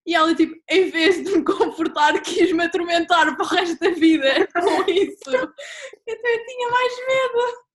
e 0.04 0.14
ela 0.14 0.34
tipo, 0.34 0.54
em 0.68 0.90
vez 0.90 1.22
de 1.22 1.36
me 1.36 1.44
confortar, 1.44 2.18
quis-me 2.22 2.64
atormentar 2.64 3.36
para 3.36 3.44
o 3.44 3.48
resto 3.48 3.78
da 3.78 3.90
vida 3.90 4.46
com 4.52 4.90
isso. 4.90 5.30
Então 6.08 6.30
eu 6.30 6.46
tinha 6.46 6.70
mais 6.70 6.92
medo. 7.06 7.65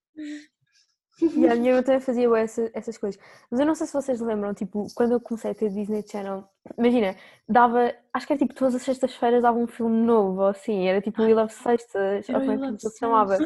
E 1.20 1.46
a 1.48 1.54
minha 1.54 1.70
irmã 1.70 1.82
também 1.82 2.00
fazia 2.00 2.28
essa- 2.38 2.70
essas 2.74 2.98
coisas. 2.98 3.20
Mas 3.50 3.60
eu 3.60 3.66
não 3.66 3.74
sei 3.74 3.86
se 3.86 3.92
vocês 3.92 4.20
lembram, 4.20 4.52
tipo, 4.54 4.86
quando 4.94 5.12
eu 5.12 5.20
comecei 5.20 5.50
a 5.50 5.54
ter 5.54 5.70
Disney 5.70 6.02
Channel, 6.10 6.44
imagina, 6.76 7.14
dava, 7.48 7.94
acho 8.12 8.26
que 8.26 8.32
era 8.32 8.40
tipo 8.40 8.54
todas 8.54 8.74
as 8.74 8.82
sextas-feiras 8.82 9.42
dava 9.42 9.58
um 9.58 9.66
filme 9.66 10.04
novo, 10.04 10.40
ou 10.40 10.46
assim, 10.48 10.88
era 10.88 11.00
tipo 11.00 11.22
We 11.22 11.34
Love 11.34 11.52
Sextas, 11.52 12.28
ou 12.28 12.34
como 12.40 12.52
é 12.52 12.58
que 12.58 12.88
se 12.88 12.98
chamava. 12.98 13.36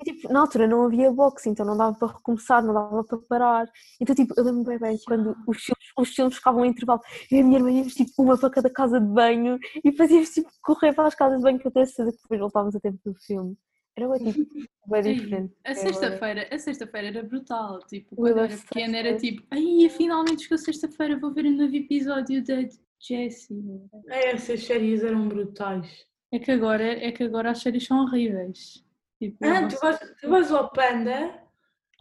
E, 0.00 0.04
tipo, 0.04 0.32
na 0.32 0.40
altura 0.40 0.66
não 0.66 0.84
havia 0.84 1.10
boxe, 1.12 1.48
então 1.48 1.64
não 1.64 1.76
dava 1.76 1.96
para 1.96 2.08
recomeçar, 2.12 2.62
não 2.62 2.74
dava 2.74 3.04
para 3.04 3.18
parar. 3.28 3.68
Então, 4.00 4.14
tipo, 4.14 4.34
eu 4.36 4.44
lembro 4.44 4.64
bem 4.64 4.78
bem 4.78 4.98
quando 5.06 5.36
os 5.46 5.56
filmes, 5.62 5.92
os 5.96 6.08
filmes 6.14 6.34
ficavam 6.36 6.64
em 6.64 6.70
intervalo, 6.70 7.00
e 7.30 7.38
a 7.40 7.44
minha 7.44 7.58
irmã 7.58 7.70
íamos 7.70 7.94
tipo 7.94 8.22
uma 8.22 8.36
para 8.38 8.50
cada 8.50 8.68
casa 8.70 9.00
de 9.00 9.06
banho 9.06 9.58
e 9.84 9.92
fazíamos 9.92 10.30
tipo 10.30 10.50
correr 10.62 10.92
para 10.94 11.06
as 11.08 11.14
casas 11.14 11.38
de 11.38 11.42
banho 11.44 11.58
que 11.58 11.66
eu 11.66 11.70
tenho 11.72 11.86
certeza 11.86 12.12
que 12.16 12.22
depois 12.22 12.40
voltávamos 12.40 12.74
a 12.76 12.80
tempo 12.80 12.98
do 13.04 13.14
filme. 13.14 13.56
Era 13.96 14.08
bem, 14.08 14.32
tipo, 14.32 14.54
bem 14.86 15.02
diferente. 15.02 15.54
A 15.64 15.70
É, 15.70 15.74
sexta-feira, 15.74 16.48
a 16.50 16.58
sexta-feira 16.58 17.08
era 17.08 17.22
brutal, 17.22 17.78
tipo, 17.80 18.16
quando 18.16 18.38
eu 18.38 18.44
era 18.44 18.56
pequena 18.56 18.96
era 18.96 19.16
tipo, 19.16 19.46
ai, 19.50 19.88
finalmente 19.90 20.42
chegou 20.44 20.56
sexta-feira, 20.58 21.18
vou 21.18 21.32
ver 21.32 21.44
um 21.46 21.56
novo 21.56 21.74
episódio 21.76 22.42
da 22.44 22.56
Jessie. 22.98 23.60
É, 24.08 24.30
essas 24.30 24.64
séries 24.64 25.04
eram 25.04 25.28
brutais. 25.28 26.06
É 26.32 26.38
que 26.38 26.50
agora, 26.50 26.84
é 26.84 27.12
que 27.12 27.22
agora 27.22 27.50
as 27.50 27.60
séries 27.60 27.86
são 27.86 28.02
horríveis. 28.04 28.82
Tipo, 29.18 29.36
Ah, 29.44 29.68
tu 29.68 29.78
vais, 29.78 29.98
tu 30.20 30.28
vais 30.30 30.50
ao 30.50 30.70
Panda 30.70 31.42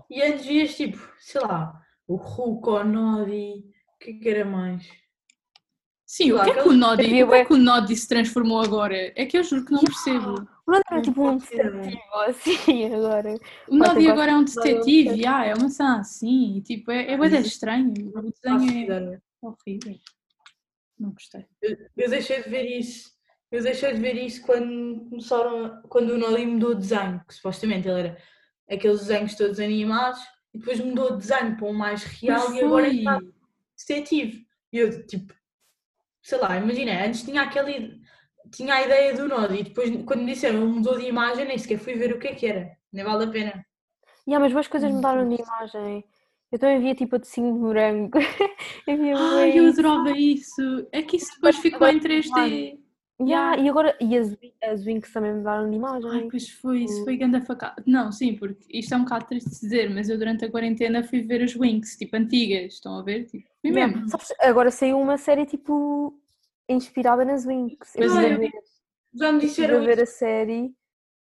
e 0.09 0.21
antes 0.21 0.45
vias 0.45 0.75
tipo, 0.75 0.97
sei 1.19 1.41
lá, 1.41 1.77
o 2.07 2.15
Hulk 2.15 2.69
ou 2.69 2.79
o 2.79 2.83
Nodi, 2.85 3.65
o 3.95 3.97
que 3.99 4.11
é 4.11 4.13
que 4.13 4.29
era 4.29 4.45
mais? 4.45 4.87
Sim, 6.05 6.31
o 6.31 6.35
lá, 6.35 6.45
que 6.45 6.51
é 6.51 6.53
que 6.53 6.69
o 6.69 6.85
Havia 6.85 7.25
o 7.25 7.29
que 7.29 7.35
é 7.35 7.45
que 7.45 7.53
o 7.53 7.57
Noddy 7.57 7.95
se 7.95 8.07
transformou 8.07 8.61
agora? 8.61 9.13
É 9.15 9.25
que 9.25 9.37
eu 9.37 9.43
juro 9.43 9.65
que 9.65 9.71
não 9.71 9.81
percebo. 9.81 10.47
O 10.67 10.73
era 10.73 10.83
Não 10.91 11.01
tipo 11.01 11.27
um 11.27 11.37
detetive 11.37 11.99
assim 12.27 12.85
agora. 12.93 13.35
O 13.67 13.83
agora 13.83 14.31
é 14.31 14.35
um 14.35 14.43
detetive, 14.43 15.25
ah, 15.25 15.45
é 15.45 15.53
uma 15.53 15.69
cena 15.69 15.99
assim, 15.99 16.57
e, 16.57 16.61
tipo, 16.61 16.91
é, 16.91 17.13
é 17.13 17.17
de 17.17 17.47
estranho. 17.47 17.91
O 17.91 18.21
desenho 18.21 19.13
é 19.13 19.19
horrível. 19.41 19.99
Não 20.99 21.11
gostei. 21.11 21.45
Eu, 21.61 21.77
eu 21.97 22.09
deixei 22.09 22.43
de 22.43 22.49
ver 22.49 22.65
isso. 22.77 23.11
Eu 23.51 23.61
deixei 23.61 23.93
de 23.93 23.99
ver 23.99 24.15
isso 24.15 24.41
quando 24.43 25.09
começaram, 25.09 25.81
quando 25.89 26.11
o 26.11 26.17
Nodi 26.17 26.45
mudou 26.45 26.73
de 26.73 26.81
desenho, 26.81 27.21
que 27.27 27.33
supostamente 27.33 27.87
ele 27.87 27.99
era 27.99 28.17
aqueles 28.69 28.99
desenhos 28.99 29.35
todos 29.35 29.59
animados, 29.59 30.21
e 30.53 30.59
depois 30.59 30.79
mudou 30.79 31.11
de 31.11 31.17
desenho 31.17 31.57
para 31.57 31.67
um 31.67 31.73
mais 31.73 32.03
real 32.03 32.53
e 32.53 32.63
agora 32.63 32.87
está 32.87 33.19
detetive. 33.77 34.47
E 34.71 34.77
eu, 34.77 35.05
tipo, 35.05 35.33
sei 36.21 36.37
lá, 36.37 36.57
imagina, 36.57 37.05
antes 37.05 37.23
tinha 37.23 37.41
aquele. 37.41 38.00
Tinha 38.51 38.75
a 38.75 38.81
ideia 38.83 39.13
do 39.15 39.27
Nodi, 39.27 39.59
e 39.59 39.63
depois, 39.63 39.89
quando 40.05 40.23
me 40.23 40.33
disseram 40.33 40.65
mudou 40.65 40.97
de 40.97 41.05
imagem, 41.05 41.45
nem 41.45 41.57
sequer 41.57 41.77
fui 41.79 41.95
ver 41.95 42.13
o 42.13 42.19
que 42.19 42.27
é 42.29 42.35
que 42.35 42.45
era. 42.47 42.71
Nem 42.91 43.03
vale 43.05 43.25
a 43.25 43.27
pena. 43.27 43.65
Há, 44.27 44.39
mas 44.39 44.53
boas 44.53 44.67
coisas 44.67 44.91
mudaram 44.91 45.27
de 45.27 45.41
imagem. 45.41 46.03
Eu 46.51 46.59
também 46.59 46.79
via 46.81 46.95
tipo 46.95 47.15
a 47.15 47.19
de 47.19 47.27
5 47.27 47.53
de 47.53 47.59
morango. 47.59 48.17
eu 48.87 48.97
via 48.97 49.55
eu 49.55 49.67
adorava 49.69 50.11
isso. 50.17 50.87
É 50.91 51.01
que 51.01 51.15
isso 51.17 51.33
depois 51.35 51.57
ficou 51.57 51.87
em 51.87 51.99
3D. 51.99 52.77
Yeah, 53.21 53.55
E 53.61 53.69
agora, 53.69 53.95
e 54.01 54.17
as, 54.17 54.35
as 54.63 54.83
Winx 54.83 55.13
também 55.13 55.33
mudaram 55.35 55.69
de 55.69 55.75
imagem. 55.75 56.09
Ai, 56.09 56.27
pois 56.29 56.49
foi, 56.49 56.83
isso 56.85 57.03
foi 57.03 57.17
grande 57.17 57.39
facada. 57.41 57.81
Não, 57.85 58.11
sim, 58.11 58.35
porque 58.35 58.65
isto 58.69 58.93
é 58.95 58.97
um 58.97 59.03
bocado 59.03 59.27
triste 59.27 59.49
de 59.51 59.59
dizer, 59.59 59.89
mas 59.91 60.09
eu 60.09 60.17
durante 60.17 60.43
a 60.43 60.49
quarentena 60.49 61.03
fui 61.03 61.21
ver 61.21 61.43
as 61.43 61.53
Winx, 61.53 61.97
tipo 61.97 62.15
antigas, 62.15 62.73
estão 62.73 62.97
a 62.97 63.03
ver? 63.03 63.25
Tipo, 63.25 63.47
fui 63.61 63.69
Yeah. 63.69 63.95
mesmo. 63.95 64.09
Sabes, 64.09 64.33
agora 64.39 64.71
saiu 64.71 64.99
uma 64.99 65.17
série 65.17 65.45
tipo 65.45 66.19
inspirada 66.69 67.23
nas 67.25 67.45
Winx. 67.45 67.95
Eu 67.95 68.11
a 68.11 68.21
ver, 68.21 68.51
Já 69.13 69.31
me 69.31 69.39
disseram 69.39 69.83
ver 69.83 69.93
isso. 69.99 70.03
a 70.03 70.05
série. 70.17 70.75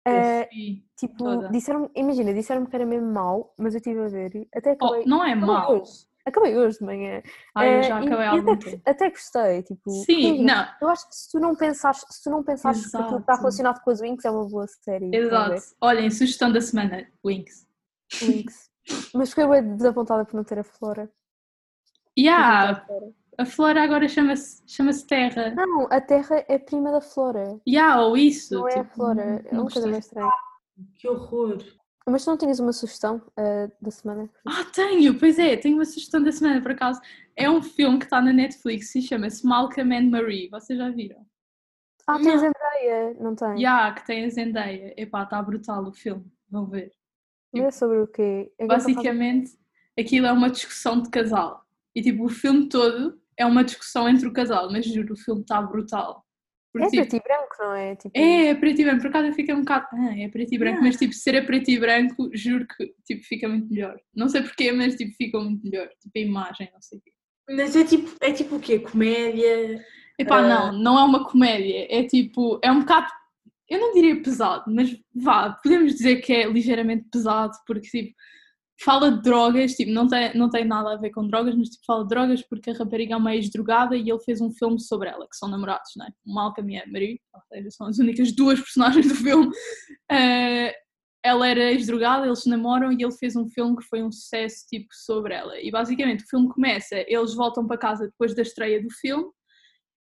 Eu 0.06 0.48
fui 0.50 0.84
tipo, 0.98 1.18
toda. 1.18 1.50
disseram 1.50 1.92
imagina, 1.94 2.34
disseram 2.34 2.66
que 2.66 2.74
era 2.76 2.86
mesmo 2.86 3.12
mau, 3.12 3.54
mas 3.58 3.74
eu 3.74 3.80
estive 3.80 4.00
a 4.02 4.08
ver. 4.08 4.48
Até 4.56 4.78
Oh, 4.82 4.86
acabei. 4.86 5.06
não 5.06 5.24
é 5.24 5.36
mau. 5.36 5.82
hoje. 5.82 6.08
Acabei 6.26 6.58
hoje 6.58 6.80
de 6.80 6.86
manhã. 6.86 7.22
Ai, 7.56 7.68
eu 7.74 7.80
Eh, 7.80 7.84
já 7.84 8.02
e- 8.02 8.06
acabei 8.06 8.26
e 8.26 8.28
há 8.28 8.32
algum 8.32 8.52
até, 8.52 8.70
tempo. 8.72 8.82
até 8.86 9.10
gostei, 9.10 9.64
tipo. 9.64 9.90
Sim, 9.92 10.44
não, 10.44 10.66
Eu 10.82 10.90
acho 10.90 11.08
que 11.10 11.16
se 11.16 11.32
tu 11.32 11.40
não 11.40 11.56
pensares, 11.56 12.04
se 12.10 12.24
tu 12.24 12.30
não 12.30 12.44
pensares 12.44 12.90
que 12.90 12.98
aquilo 12.98 13.20
está 13.20 13.36
relacionado 13.36 13.82
com 13.82 13.90
as 13.90 14.00
Winx 14.02 14.26
é 14.26 14.32
uma 14.32 14.46
boa 14.48 14.68
série. 14.68 15.10
ver? 15.10 15.24
exato. 15.26 15.62
Olhem, 15.82 16.10
sugestão 16.10 16.52
da 16.52 16.60
semana, 16.62 17.06
Winx. 17.26 17.66
Winx. 18.22 18.70
Mas 19.16 19.30
fiquei 19.30 19.48
bem 19.48 19.76
desapontada 19.76 20.26
por 20.26 20.36
não 20.36 20.44
ter 20.46 20.60
a 20.60 20.64
Flora. 20.64 21.10
Yeah, 22.18 22.72
a 22.72 22.86
Flora 22.86 23.12
agora 23.38 24.08
chama-se 24.08 24.64
chama 24.66 24.92
Terra. 25.08 25.52
Não, 25.56 25.88
a 25.92 26.02
Terra 26.02 26.44
é 26.48 26.58
prima 26.58 26.92
da 26.92 27.02
Flora. 27.02 27.60
Yeah, 27.68 28.02
ou 28.02 28.18
isso. 28.18 28.56
Não 28.56 28.68
é 28.68 28.80
a 28.80 28.84
tipo, 28.84 28.96
Flora. 28.96 29.26
não- 29.26 29.38
É 29.38 29.54
não 29.54 29.62
uma 29.62 29.72
coisa 29.72 29.88
mais 29.88 30.06
estranha. 30.06 30.32
Que 30.96 31.08
horror. 31.08 31.58
Mas 32.10 32.24
tu 32.24 32.30
não 32.30 32.38
tinhas 32.38 32.60
uma 32.60 32.72
sugestão 32.72 33.22
ah, 33.36 33.70
da 33.82 33.92
semana? 33.92 34.30
Ah, 34.46 34.64
tenho, 34.74 35.20
pois 35.20 35.38
é, 35.38 35.58
tenho 35.58 35.76
uma 35.76 35.86
sugestão 35.86 36.24
da 36.24 36.32
semana, 36.32 36.62
por 36.62 36.72
acaso. 36.72 37.02
É 37.36 37.50
um 37.50 37.62
filme 37.62 38.00
que 38.00 38.06
está 38.06 38.22
na 38.22 38.32
Netflix 38.32 38.96
e 38.96 39.02
chama-se 39.02 39.46
Malcolm 39.46 39.96
and 39.96 40.10
Marie. 40.10 40.50
Vocês 40.50 40.80
já 40.80 40.90
viram? 40.90 41.26
Ah, 42.08 42.18
tens 42.18 42.36
a 42.36 42.38
Zendaya, 42.38 43.14
não 43.20 43.36
tem? 43.36 43.60
Já, 43.60 43.92
que 43.92 44.06
tem 44.06 44.24
a 44.24 44.30
Zendaya. 44.30 44.94
Epá, 44.96 45.24
está 45.24 45.42
brutal 45.42 45.84
o 45.86 45.92
filme. 45.92 46.26
Vão 46.50 46.66
ver. 46.66 46.94
Mas 47.54 47.64
é 47.66 47.72
sobre 47.72 48.00
o 48.00 48.08
quê? 48.08 48.52
É 48.58 48.66
Basicamente, 48.66 49.52
aquilo 50.00 50.28
é 50.28 50.32
uma 50.32 50.50
discussão 50.50 51.02
de 51.02 51.10
casal. 51.10 51.66
E 51.94 52.02
tipo, 52.02 52.24
o 52.24 52.30
filme 52.30 52.70
todo 52.70 53.20
é 53.38 53.46
uma 53.46 53.64
discussão 53.64 54.08
entre 54.10 54.28
o 54.28 54.34
casal, 54.34 54.72
mas 54.72 54.86
juro, 54.86 55.14
o 55.14 55.18
filme 55.18 55.42
está 55.42 55.62
brutal. 55.62 56.24
É 56.76 56.90
tipo, 56.90 56.96
preto 57.08 57.16
e 57.16 57.20
branco, 57.24 57.56
não 57.60 57.74
é? 57.74 57.96
Tipo, 57.96 58.12
é, 58.18 58.48
é 58.50 58.56
preto 58.56 58.82
e 58.82 58.84
branco, 58.84 59.02
por 59.02 59.08
acaso 59.08 59.34
fiquei 59.34 59.56
um 59.56 59.60
bocado. 59.62 59.88
Ah, 59.94 60.20
é 60.20 60.28
preto 60.28 60.54
e 60.54 60.58
branco, 60.60 60.82
mas 60.84 60.96
tipo, 60.96 61.14
ser 61.14 61.36
a 61.36 61.44
preto 61.44 61.72
e 61.72 61.80
branco, 61.80 62.30
juro 62.34 62.68
que 62.68 62.94
tipo, 63.06 63.24
fica 63.24 63.48
muito 63.50 63.68
melhor. 63.68 63.98
Não 64.16 64.30
sei 64.30 64.44
porquê, 64.44 64.72
mas 64.72 64.96
tipo, 64.96 65.12
fica 65.16 65.40
muito 65.40 65.64
melhor. 65.64 65.88
Tipo, 66.00 66.12
a 66.16 66.20
imagem, 66.20 66.70
não 66.72 66.82
sei 66.82 67.00
o 67.00 67.02
quê. 67.02 67.12
Mas 67.50 67.76
é 67.76 67.84
tipo, 67.84 68.10
é 68.22 68.32
tipo 68.32 68.58
o 68.58 68.60
quê? 68.60 68.78
Comédia? 68.78 69.84
Epá, 70.20 70.38
Ah. 70.40 70.72
não, 70.72 70.80
não 70.80 71.00
é 71.00 71.04
uma 71.04 71.26
comédia, 71.28 71.88
é 71.90 72.04
tipo, 72.04 72.60
é 72.64 72.72
um 72.72 72.80
bocado, 72.82 73.08
eu 73.70 73.80
não 73.80 73.94
diria 73.94 74.22
pesado, 74.22 74.64
mas 74.68 74.96
vá, 75.16 75.52
podemos 75.64 75.94
dizer 75.96 76.18
que 76.18 76.34
é 76.34 76.48
ligeiramente 76.48 77.06
pesado, 77.12 77.54
porque 77.66 77.88
tipo, 77.88 78.14
fala 78.80 79.12
de 79.12 79.22
drogas, 79.22 79.74
tipo, 79.74 79.92
não 79.92 80.08
tem, 80.08 80.36
não 80.36 80.50
tem 80.50 80.66
nada 80.66 80.94
a 80.94 80.98
ver 80.98 81.10
com 81.10 81.28
drogas, 81.28 81.56
mas 81.56 81.70
tipo, 81.70 81.86
fala 81.86 82.04
de 82.04 82.10
drogas 82.10 82.42
porque 82.44 82.70
a 82.70 82.74
rapariga 82.74 83.14
é 83.14 83.18
uma 83.18 83.36
ex-drogada 83.36 83.96
e 83.96 84.10
ele 84.10 84.20
fez 84.20 84.40
um 84.42 84.52
filme 84.52 84.80
sobre 84.80 85.10
ela, 85.10 85.28
que 85.28 85.36
são 85.36 85.50
namorados, 85.50 85.92
não 85.96 86.06
é? 86.06 86.10
Malcolm 86.26 86.74
e 86.74 86.78
a 86.78 86.88
Marie, 86.88 87.20
ou 87.34 87.42
seja, 87.52 87.72
são 87.72 87.88
as 87.88 87.98
únicas 87.98 88.32
duas 88.32 88.60
personagens 88.60 89.08
do 89.08 89.16
filme. 89.16 89.52
Ah, 90.10 90.72
ela 91.24 91.48
era 91.48 91.72
ex-drogada, 91.72 92.26
eles 92.26 92.44
se 92.44 92.50
namoram 92.50 92.92
e 92.92 93.04
ele 93.04 93.12
fez 93.12 93.36
um 93.36 93.50
filme 93.50 93.76
que 93.76 93.84
foi 93.84 94.02
um 94.02 94.12
sucesso 94.12 94.66
tipo 94.68 94.88
sobre 94.92 95.34
ela. 95.34 95.60
E 95.60 95.70
basicamente 95.70 96.24
o 96.24 96.28
filme 96.28 96.48
começa, 96.48 96.96
eles 97.08 97.34
voltam 97.34 97.68
para 97.68 97.78
casa 97.78 98.06
depois 98.06 98.34
da 98.34 98.42
estreia 98.42 98.82
do 98.82 98.90
filme 98.92 99.30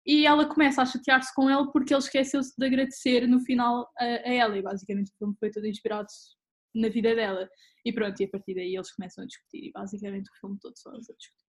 e 0.05 0.25
ela 0.25 0.47
começa 0.47 0.81
a 0.81 0.85
chatear-se 0.85 1.33
com 1.35 1.49
ele 1.49 1.69
porque 1.71 1.93
ele 1.93 2.01
esqueceu-se 2.01 2.53
de 2.57 2.65
agradecer 2.65 3.27
no 3.27 3.39
final 3.41 3.87
a, 3.99 4.03
a 4.03 4.33
ela 4.33 4.57
e 4.57 4.61
basicamente 4.61 5.11
o 5.11 5.17
filme 5.17 5.35
foi 5.39 5.51
todo 5.51 5.67
inspirado 5.67 6.07
na 6.73 6.89
vida 6.89 7.15
dela. 7.15 7.49
E 7.85 7.91
pronto, 7.91 8.19
e 8.21 8.25
a 8.25 8.29
partir 8.29 8.55
daí 8.55 8.75
eles 8.75 8.91
começam 8.91 9.23
a 9.23 9.27
discutir 9.27 9.65
e 9.65 9.71
basicamente 9.71 10.29
o 10.29 10.39
filme 10.39 10.57
todo 10.59 10.77
são 10.77 10.93
eles 10.93 11.09
a 11.09 11.13
discutir. 11.13 11.45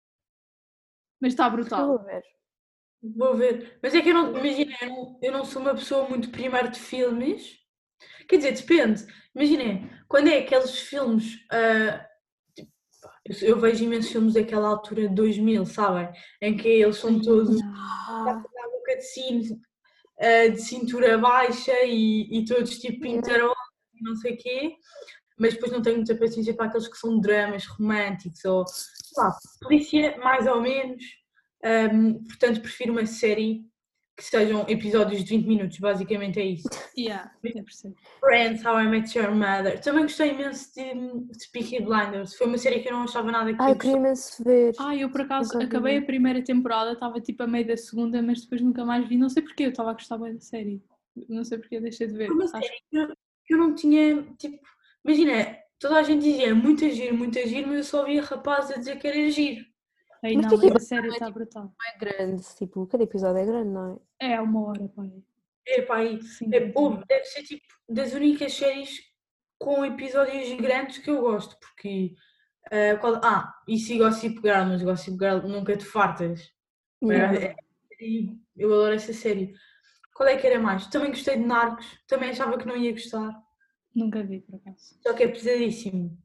Mas 1.21 1.33
está 1.35 1.49
brutal. 1.49 1.87
vou 1.87 2.05
ver. 2.05 2.23
Vou 3.03 3.37
ver. 3.37 3.79
Mas 3.83 3.95
é 3.95 4.01
que 4.01 4.11
eu 4.11 4.15
não, 4.15 4.31
imagina, 4.31 4.77
eu 4.81 4.89
não, 4.89 5.19
eu 5.23 5.33
não 5.33 5.45
sou 5.45 5.63
uma 5.63 5.75
pessoa 5.75 6.09
muito 6.09 6.31
primeiro 6.31 6.71
de 6.71 6.79
filmes. 6.79 7.59
Quer 8.29 8.37
dizer, 8.37 8.53
depende. 8.53 9.07
Imaginem, 9.35 9.91
quando 10.09 10.29
é 10.29 10.39
aqueles 10.39 10.79
filmes. 10.79 11.39
tipo, 12.55 12.71
eu, 13.25 13.49
eu 13.49 13.61
vejo 13.61 13.85
imensos 13.85 14.11
filmes 14.11 14.35
daquela 14.35 14.69
altura 14.69 15.09
de 15.09 15.15
2000, 15.15 15.67
sabem? 15.67 16.13
Em 16.41 16.57
que 16.57 16.69
eles 16.69 16.97
são 16.97 17.21
todos 17.21 17.61
Ah, 17.63 18.43
boca 18.83 18.97
de 18.97 19.03
sino, 19.03 19.61
ah, 20.21 20.49
de 20.49 20.61
cintura 20.61 21.19
baixa 21.19 21.73
e, 21.85 22.29
e 22.31 22.45
todos 22.45 22.79
tipo 22.79 23.01
pintarolas 23.01 23.57
não 24.03 24.15
sei 24.17 24.35
o 24.35 24.37
quê. 24.39 24.75
Mas 25.39 25.55
depois 25.55 25.73
não 25.73 25.81
tenho 25.83 25.97
muita 25.97 26.15
paciência 26.15 26.55
para 26.55 26.67
aqueles 26.67 26.89
que 26.89 26.97
são 26.99 27.19
dramas 27.19 27.67
românticos 27.67 28.45
ou, 28.45 28.67
sei 28.67 29.23
lá, 29.23 29.37
polícia 29.63 30.17
mais 30.19 30.47
ou 30.47 30.61
menos. 30.61 31.03
Ahm, 31.65 32.23
portanto, 32.25 32.61
prefiro 32.61 32.93
uma 32.93 33.07
série 33.07 33.65
que 34.15 34.25
sejam 34.25 34.67
episódios 34.69 35.25
de 35.25 35.31
20 35.37 35.47
minutos, 35.47 35.79
basicamente 35.79 36.39
é 36.39 36.45
isso. 36.45 36.69
Yeah, 36.97 37.33
eu 37.43 37.65
percebo. 37.65 37.97
Friends, 38.21 38.63
How 38.65 38.81
I 38.81 38.87
Met 38.89 39.19
Your 39.19 39.35
Mother. 39.35 39.81
Também 39.81 40.03
gostei 40.03 40.33
imenso 40.33 40.71
de, 40.75 40.83
de 40.93 41.49
Peaky 41.51 41.81
Blinders. 41.83 42.35
Foi 42.35 42.47
uma 42.47 42.59
série 42.59 42.81
que 42.81 42.89
eu 42.89 42.93
não 42.93 43.05
achava 43.05 43.33
nada 43.33 43.53
que 43.55 43.61
Ah, 43.61 43.69
eu 43.69 43.73
eu 43.73 43.79
queria 43.79 43.97
imenso 43.97 44.45
ver. 44.45 44.75
Ah, 44.79 44.95
eu 44.95 45.11
por 45.11 45.23
acaso 45.23 45.59
vi. 45.59 45.65
acabei 45.65 45.97
a 45.97 46.03
primeira 46.05 46.45
temporada, 46.45 46.93
estava 46.93 47.21
tipo 47.23 47.43
a 47.43 47.47
meio 47.47 47.67
da 47.67 47.77
segunda, 47.77 48.21
mas 48.23 48.43
depois 48.43 48.61
nunca 48.61 48.85
mais 48.85 49.09
vi. 49.09 49.17
Não 49.17 49.31
sei 49.31 49.43
porquê, 49.43 49.65
eu 49.65 49.71
estava 49.71 49.91
a 49.91 49.95
gostar 49.95 50.19
bem 50.19 50.35
da 50.35 50.41
série. 50.41 50.83
Não 51.29 51.43
sei 51.43 51.59
porquê, 51.59 51.81
deixei 51.81 52.07
de 52.07 52.15
ver. 52.15 52.31
Uma 52.31 52.45
Acho- 52.45 52.53
série 52.53 52.69
que 52.91 52.97
eu, 52.99 53.07
que 53.09 53.15
eu 53.49 53.59
não 53.59 53.75
tinha, 53.75 54.23
tipo, 54.39 54.59
imagina, 55.05 55.59
toda 55.79 55.97
a 55.97 56.03
gente 56.03 56.23
dizia 56.23 56.55
muito 56.55 56.89
giro, 56.91 57.17
muito 57.17 57.39
giro, 57.47 57.69
mas 57.69 57.77
eu 57.79 57.85
só 57.85 58.05
via 58.05 58.23
rapazes 58.23 58.71
a 58.73 58.79
dizer 58.79 58.99
que 58.99 59.07
era 59.07 59.31
giro. 59.31 59.65
Ei, 60.25 60.37
Mas 60.37 60.45
não, 60.45 60.51
porquê? 60.51 60.71
mas 60.73 60.85
a 60.85 60.87
série 60.87 61.03
Não 61.03 61.09
é 61.09 61.13
está 61.15 61.27
tipo- 61.27 61.39
brutal. 61.39 61.75
É 61.95 61.99
grande, 61.99 62.43
tipo, 62.57 62.87
cada 62.87 63.03
episódio 63.03 63.43
é 63.43 63.45
grande, 63.47 63.71
não 63.71 64.01
é? 64.21 64.35
É 64.35 64.41
uma 64.41 64.69
hora, 64.69 64.89
pai. 64.89 65.11
Epá, 65.67 65.97
aí, 65.97 66.23
Sim, 66.23 66.49
é, 66.55 66.73
houve- 66.75 67.05
deve 67.09 67.25
ser 67.25 67.43
tipo 67.43 67.63
das 67.89 68.13
únicas 68.15 68.53
séries 68.53 69.01
com 69.59 69.85
episódios 69.85 70.53
grandes 70.61 70.99
que 70.99 71.11
eu 71.11 71.21
gosto, 71.21 71.57
porque. 71.59 72.15
ah, 72.71 72.97
qual- 73.01 73.21
ah, 73.25 73.53
e 73.67 73.77
se 73.79 73.99
Gossip 73.99 74.37
Girl, 74.41 74.67
mas 74.69 74.83
Gossip 74.83 75.17
Girl 75.19 75.39
nunca 75.49 75.77
te 75.77 75.85
fartas. 75.85 76.53
Yeah. 77.03 77.37
É, 77.37 77.57
e 78.01 78.31
eu 78.57 78.73
adoro 78.73 78.95
essa 78.95 79.13
série. 79.13 79.53
Qual 80.15 80.29
é 80.29 80.37
que 80.37 80.47
era 80.47 80.61
mais? 80.61 80.87
Também 80.89 81.11
gostei 81.11 81.37
de 81.37 81.45
Narcos, 81.45 81.87
também 82.07 82.31
achava 82.31 82.59
que 82.59 82.67
não 82.67 82.77
ia 82.77 82.93
gostar, 82.93 83.33
Nunca 83.95 84.23
vi, 84.23 84.41
por 84.41 84.57
acaso. 84.57 84.97
só 85.03 85.13
que 85.13 85.23
é 85.23 85.29
pesadíssimo. 85.29 86.17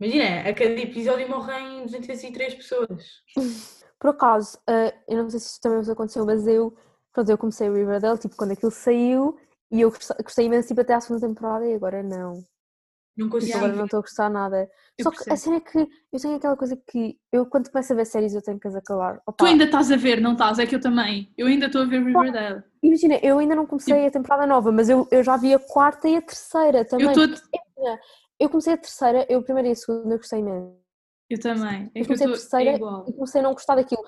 Imagina, 0.00 0.48
a 0.48 0.54
cada 0.54 0.80
episódio 0.80 1.28
morrem 1.28 1.84
203 1.84 2.54
pessoas. 2.54 3.22
Por 3.98 4.10
acaso, 4.10 4.56
ah, 4.68 4.94
eu 5.08 5.24
não 5.24 5.28
sei 5.28 5.40
se 5.40 5.46
isto 5.46 5.60
também 5.60 5.78
vos 5.78 5.88
aconteceu, 5.90 6.24
mas 6.24 6.46
eu, 6.46 6.72
pronto, 7.12 7.28
eu 7.28 7.36
comecei 7.36 7.68
o 7.68 7.74
Riverdale, 7.74 8.16
tipo, 8.16 8.36
quando 8.36 8.52
aquilo 8.52 8.70
saiu, 8.70 9.36
e 9.72 9.80
eu 9.80 9.90
gostei, 9.90 10.16
gostei 10.22 10.46
imenso, 10.46 10.68
tipo, 10.68 10.80
até 10.80 10.94
à 10.94 11.00
segunda 11.00 11.26
temporada, 11.26 11.66
e 11.66 11.74
agora 11.74 12.00
não. 12.00 12.44
Não 13.18 13.28
consigo. 13.28 13.56
agora 13.58 13.72
não 13.74 13.84
estou 13.84 13.98
a 13.98 14.02
gostar 14.02 14.30
nada. 14.30 14.70
Eu 14.96 15.02
Só 15.02 15.10
que 15.10 15.16
a 15.16 15.24
percebo. 15.24 15.36
cena 15.36 15.56
é 15.56 15.60
que 15.60 15.78
eu 16.12 16.20
tenho 16.20 16.36
aquela 16.36 16.56
coisa 16.56 16.76
que 16.88 17.18
eu, 17.32 17.44
quando 17.46 17.70
começo 17.70 17.92
a 17.92 17.96
ver 17.96 18.04
séries, 18.06 18.34
eu 18.34 18.40
tenho 18.42 18.58
que 18.60 18.68
as 18.68 18.76
acabar. 18.76 19.20
Tu 19.36 19.44
ainda 19.44 19.64
estás 19.64 19.90
a 19.90 19.96
ver, 19.96 20.20
não 20.20 20.32
estás? 20.32 20.58
É 20.58 20.66
que 20.66 20.74
eu 20.76 20.80
também. 20.80 21.32
Eu 21.36 21.46
ainda 21.48 21.66
estou 21.66 21.82
a 21.82 21.84
ver 21.84 22.02
Riverdale. 22.02 22.62
Imagina, 22.82 23.16
eu 23.22 23.38
ainda 23.38 23.54
não 23.56 23.66
comecei 23.66 24.06
a 24.06 24.10
temporada 24.10 24.46
nova, 24.46 24.70
mas 24.70 24.88
eu, 24.88 25.06
eu 25.10 25.22
já 25.24 25.36
vi 25.36 25.52
a 25.52 25.58
quarta 25.58 26.08
e 26.08 26.16
a 26.16 26.22
terceira 26.22 26.84
também. 26.84 27.06
Eu 27.06 27.24
estou. 27.24 27.38
Eu 28.38 28.48
comecei 28.48 28.72
a 28.74 28.78
terceira, 28.78 29.26
eu 29.28 29.40
a 29.40 29.42
primeira 29.42 29.68
e 29.68 29.72
a 29.72 29.76
segunda 29.76 30.14
eu 30.14 30.18
gostei 30.18 30.40
mesmo. 30.42 30.80
Eu 31.28 31.40
também. 31.40 31.90
É 31.94 32.00
Eu 32.00 32.04
que 32.04 32.12
eu 32.12 32.16
comecei 32.16 32.26
a 32.26 32.30
estou 32.30 32.50
terceira 32.50 32.76
igual. 32.76 33.04
e 33.08 33.12
comecei 33.12 33.40
a 33.40 33.44
não 33.44 33.52
gostar 33.52 33.74
daquilo. 33.74 34.04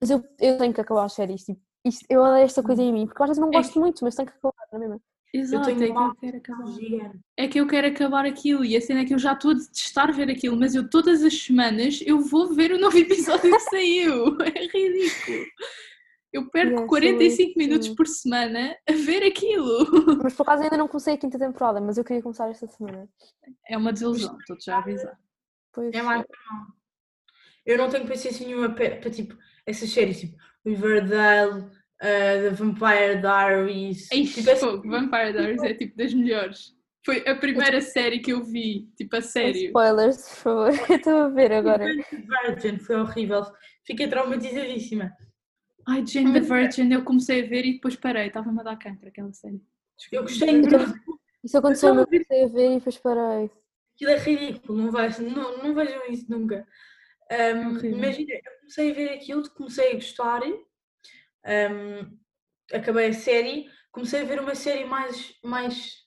Mas 0.00 0.10
eu, 0.10 0.22
eu 0.40 0.58
tenho 0.58 0.74
que 0.74 0.80
acabar 0.80 1.04
as 1.04 1.12
séries. 1.12 1.44
Tipo, 1.44 1.60
isto, 1.86 2.04
eu 2.10 2.20
odeio 2.20 2.44
esta 2.44 2.62
coisa 2.62 2.82
em 2.82 2.92
mim, 2.92 3.06
porque 3.06 3.22
às 3.22 3.28
vezes 3.28 3.40
não 3.40 3.48
É 3.48 3.52
gosto 3.52 3.78
muito, 3.78 4.02
mas 4.04 4.14
tenho 4.16 4.28
que 4.28 4.34
acabar, 4.36 4.54
não 4.72 4.82
é 4.82 4.88
mesmo? 4.88 5.02
Exato, 5.36 5.66
tenho 5.66 5.82
é 5.82 5.86
que 5.86 5.92
eu 5.98 6.14
quero 6.14 6.36
acabar. 6.36 6.66
Gigante. 6.72 7.20
É 7.36 7.48
que 7.48 7.60
eu 7.60 7.66
quero 7.66 7.86
acabar 7.88 8.24
aquilo 8.24 8.64
e 8.64 8.76
a 8.76 8.80
cena 8.80 9.00
é 9.00 9.04
que 9.04 9.12
eu 9.12 9.18
já 9.18 9.32
estou 9.32 9.50
a 9.50 9.54
detestar 9.54 10.12
ver 10.14 10.30
aquilo, 10.30 10.56
mas 10.56 10.76
eu 10.76 10.88
todas 10.88 11.24
as 11.24 11.34
semanas 11.42 12.00
eu 12.06 12.20
vou 12.20 12.54
ver 12.54 12.70
o 12.72 12.78
novo 12.78 12.96
episódio 12.98 13.50
que 13.50 13.60
saiu. 13.60 14.36
É 14.42 14.66
ridículo. 14.66 15.44
Eu 16.32 16.50
perco 16.50 16.70
Yeah, 16.70 16.78
sou 16.78 16.88
45 16.88 17.48
isso. 17.50 17.58
minutos 17.58 17.88
por 17.90 18.06
semana 18.06 18.76
a 18.88 18.92
ver 18.92 19.24
aquilo. 19.24 20.20
Mas 20.22 20.34
por 20.34 20.42
acaso 20.42 20.62
ainda 20.64 20.76
não 20.76 20.88
comecei 20.88 21.14
a 21.14 21.18
quinta 21.18 21.38
temporada, 21.38 21.80
mas 21.80 21.96
eu 21.98 22.04
queria 22.04 22.22
começar 22.22 22.48
esta 22.50 22.66
semana. 22.66 23.08
É 23.68 23.76
uma 23.76 23.92
desilusão, 23.92 24.36
estou-te 24.38 24.64
já 24.64 24.76
a 24.76 24.78
avisar. 24.78 25.18
Pois, 25.72 25.92
É 25.94 26.02
mais 26.02 26.24
normal. 26.24 26.74
Eu 27.66 27.78
não 27.78 27.88
tenho 27.88 28.06
paciência 28.06 28.46
nenhuma 28.46 28.68
para, 28.70 28.96
para, 28.96 29.10
tipo, 29.10 29.36
essas 29.66 29.90
séries, 29.90 30.20
tipo 30.20 30.36
Riverdale, 30.66 31.70
uh, 32.04 32.42
The 32.42 32.50
Vampire 32.50 33.20
Diaries. 33.20 34.10
Ixi, 34.12 34.44
tipo, 34.44 34.56
fogo, 34.56 34.88
Vampire 34.88 35.32
Diaries 35.32 35.62
é 35.62 35.74
tipo 35.74 35.96
das 35.96 36.12
melhores. 36.12 36.74
Foi 37.04 37.26
a 37.26 37.34
primeira 37.34 37.80
série 37.80 38.18
que 38.20 38.32
eu 38.32 38.42
vi, 38.42 38.88
tipo 38.96 39.16
a 39.16 39.20
sério. 39.20 39.66
Spoilers, 39.66 40.16
por 40.16 40.36
favor. 40.36 40.70
Eu 40.90 40.96
estou 40.96 41.18
a 41.18 41.28
ver 41.28 41.52
agora. 41.52 41.84
Virgin 41.84 42.78
foi 42.78 42.96
horrível. 42.96 43.44
Fiquei 43.86 44.08
traumatizadíssima. 44.08 45.12
Ai, 45.86 46.06
Jane 46.06 46.32
the 46.32 46.40
Virgin, 46.40 46.90
eu 46.90 47.04
comecei 47.04 47.44
a 47.44 47.46
ver 47.46 47.66
e 47.66 47.74
depois 47.74 47.94
parei, 47.94 48.28
estava-me 48.28 48.58
a 48.60 48.62
dar 48.62 48.78
cancro 48.78 49.06
aquela 49.06 49.30
série. 49.34 49.60
Eu 50.10 50.22
gostei 50.22 50.58
muito. 50.58 50.76
Isso 51.44 51.58
aconteceu, 51.58 51.94
eu 51.94 52.06
comecei 52.06 52.44
a 52.44 52.48
ver 52.48 52.70
e 52.70 52.74
depois 52.76 52.96
parei. 52.96 53.50
Aquilo 53.94 54.10
é 54.10 54.16
ridículo, 54.16 54.78
não, 54.78 54.90
vais, 54.90 55.18
não, 55.18 55.58
não 55.58 55.74
vejam 55.74 56.06
isso 56.08 56.24
nunca. 56.30 56.66
Um, 57.30 57.68
horrível. 57.68 57.98
imagina, 57.98 58.32
eu 58.32 58.52
comecei 58.60 58.90
a 58.90 58.94
ver 58.94 59.10
aquilo, 59.10 59.50
comecei 59.50 59.90
a 59.90 59.94
gostar, 59.94 60.40
um, 61.46 62.18
acabei 62.72 63.08
a 63.08 63.12
série, 63.12 63.66
comecei 63.92 64.22
a 64.22 64.24
ver 64.24 64.40
uma 64.40 64.54
série 64.54 64.84
mais, 64.84 65.34
mais 65.42 66.04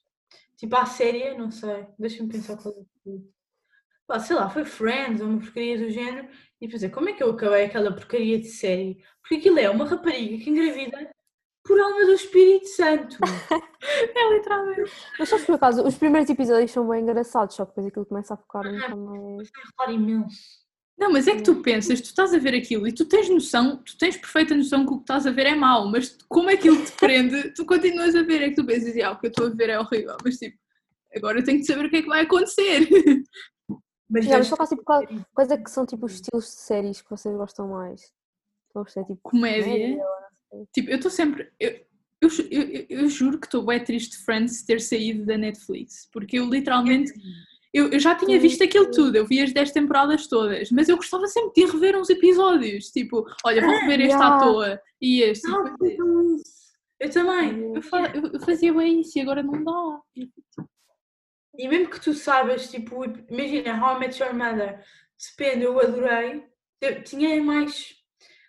tipo 0.58 0.76
à 0.76 0.86
série, 0.86 1.34
não 1.36 1.52
sei, 1.52 1.88
deixa-me 1.98 2.30
pensar 2.30 2.58
qual 2.58 2.74
é 2.74 4.20
sei 4.20 4.36
lá, 4.36 4.50
foi 4.50 4.64
Friends 4.64 5.22
ou 5.22 5.28
uma 5.28 5.40
porcaria 5.40 5.78
do 5.78 5.90
género, 5.90 6.30
e 6.60 6.68
pensei, 6.68 6.90
como 6.90 7.10
é 7.10 7.14
que 7.14 7.22
eu 7.22 7.32
acabei 7.32 7.66
aquela 7.66 7.94
porcaria 7.94 8.40
de 8.40 8.48
série? 8.48 9.04
Porque 9.22 9.36
aquilo 9.36 9.60
é 9.60 9.70
uma 9.70 9.86
rapariga 9.86 10.44
que 10.44 10.50
engravida 10.50 11.10
por 11.64 11.80
alma 11.80 12.06
do 12.06 12.14
Espírito 12.14 12.68
Santo. 12.68 13.18
É 13.80 14.34
literalmente. 14.34 14.92
Mas 15.18 15.30
sabes 15.30 15.46
por 15.46 15.56
acaso, 15.56 15.86
os 15.86 15.98
primeiros 15.98 16.30
episódios 16.30 16.72
são 16.72 16.88
bem 16.90 17.02
engraçados, 17.02 17.56
só 17.56 17.64
que 17.64 17.72
depois 17.72 17.88
aquilo 17.88 18.06
começa 18.06 18.34
a 18.34 18.38
focar 18.38 18.66
um 18.66 18.74
bocado 18.74 18.98
mais. 18.98 19.50
Falar 19.78 19.92
imenso. 19.94 20.67
Não, 20.98 21.12
mas 21.12 21.28
é 21.28 21.36
que 21.36 21.44
tu 21.44 21.62
pensas, 21.62 22.02
tu 22.02 22.06
estás 22.06 22.34
a 22.34 22.40
ver 22.40 22.56
aquilo 22.56 22.88
e 22.88 22.92
tu 22.92 23.06
tens 23.06 23.30
noção, 23.30 23.78
tu 23.78 23.96
tens 23.98 24.18
perfeita 24.18 24.56
noção 24.56 24.84
que 24.86 24.94
o 24.94 24.98
que 24.98 25.04
estás 25.04 25.28
a 25.28 25.32
ver 25.32 25.46
é 25.46 25.56
mau, 25.56 25.88
mas 25.88 26.18
como 26.28 26.50
aquilo 26.50 26.84
te 26.84 26.92
prende, 26.94 27.54
tu 27.54 27.66
continuas 27.66 28.16
a 28.16 28.24
ver, 28.24 28.42
é 28.42 28.50
que 28.50 28.56
tu 28.56 28.66
pensas, 28.66 28.98
ah, 29.04 29.12
o 29.12 29.20
que 29.20 29.28
eu 29.28 29.30
estou 29.30 29.46
a 29.46 29.50
ver 29.50 29.70
é 29.70 29.80
horrível, 29.80 30.18
mas 30.24 30.38
tipo, 30.38 30.58
agora 31.16 31.40
eu 31.40 31.44
tenho 31.44 31.60
que 31.60 31.66
saber 31.66 31.86
o 31.86 31.90
que 31.90 31.98
é 31.98 32.02
que 32.02 32.08
vai 32.08 32.22
acontecer. 32.22 32.88
Mas 34.10 34.24
Já, 34.24 34.38
mas 34.40 34.70
tipo, 34.70 34.84
qual- 34.86 35.06
quais 35.34 35.52
é 35.52 35.58
que 35.58 35.70
são 35.70 35.86
tipo 35.86 36.06
os 36.06 36.14
estilos 36.14 36.46
de 36.46 36.52
séries 36.52 37.02
que 37.02 37.10
vocês 37.10 37.36
gostam 37.36 37.68
mais? 37.68 38.02
Eu 38.74 38.84
gostei, 38.84 39.04
tipo, 39.04 39.20
Comédia. 39.22 40.00
Tipo, 40.74 40.90
eu 40.92 40.96
estou 40.96 41.12
sempre. 41.12 41.52
Eu, 41.60 41.72
eu, 42.22 42.30
eu, 42.50 42.62
eu- 42.62 42.86
eu 42.90 43.10
juro 43.10 43.38
que 43.38 43.48
estou 43.48 43.66
bem 43.66 43.84
triste 43.84 44.18
de 44.18 44.24
Friends 44.24 44.64
ter 44.64 44.80
saído 44.80 45.26
da 45.26 45.38
Netflix, 45.38 46.08
porque 46.14 46.40
eu 46.40 46.50
literalmente. 46.50 47.12
Eu, 47.78 47.90
eu 47.92 48.00
já 48.00 48.16
tinha 48.16 48.40
visto 48.40 48.64
aquilo 48.64 48.90
tudo, 48.92 49.16
eu 49.16 49.26
vi 49.26 49.42
as 49.42 49.54
10 49.54 49.72
temporadas 49.72 50.28
todas, 50.28 50.70
mas 50.72 50.90
eu 50.90 50.96
gostava 50.98 51.28
sempre 51.28 51.64
de 51.66 51.72
rever 51.72 51.96
uns 51.98 52.10
episódios. 52.10 52.86
Tipo, 52.92 53.26
olha, 53.46 53.62
vou 53.62 53.72
rever 53.80 54.02
este 54.02 54.14
yeah. 54.14 54.36
à 54.36 54.40
toa 54.40 54.82
e 55.02 55.22
este. 55.22 55.48
e 55.48 55.52
Ah. 55.52 55.76
Eu 57.00 57.10
também. 57.12 57.60
Eu, 57.62 57.74
eu- 58.24 58.32
eu 58.34 58.40
fazia 58.42 58.74
bem 58.74 59.02
isso 59.02 59.18
e 59.18 59.22
agora 59.22 59.44
não 59.44 59.64
dá. 59.64 60.00
E 61.58 61.68
mesmo 61.68 61.90
que 61.90 62.00
tu 62.02 62.14
saibas, 62.14 62.70
tipo, 62.70 63.04
imagina 63.30 63.80
How 63.84 63.98
I 63.98 64.00
Met 64.00 64.22
Your 64.22 64.34
Mother, 64.34 64.84
depende, 65.38 65.64
eu 65.66 65.80
adorei, 65.80 66.44
te- 66.80 67.02
tinha 67.02 67.42
mais, 67.44 67.96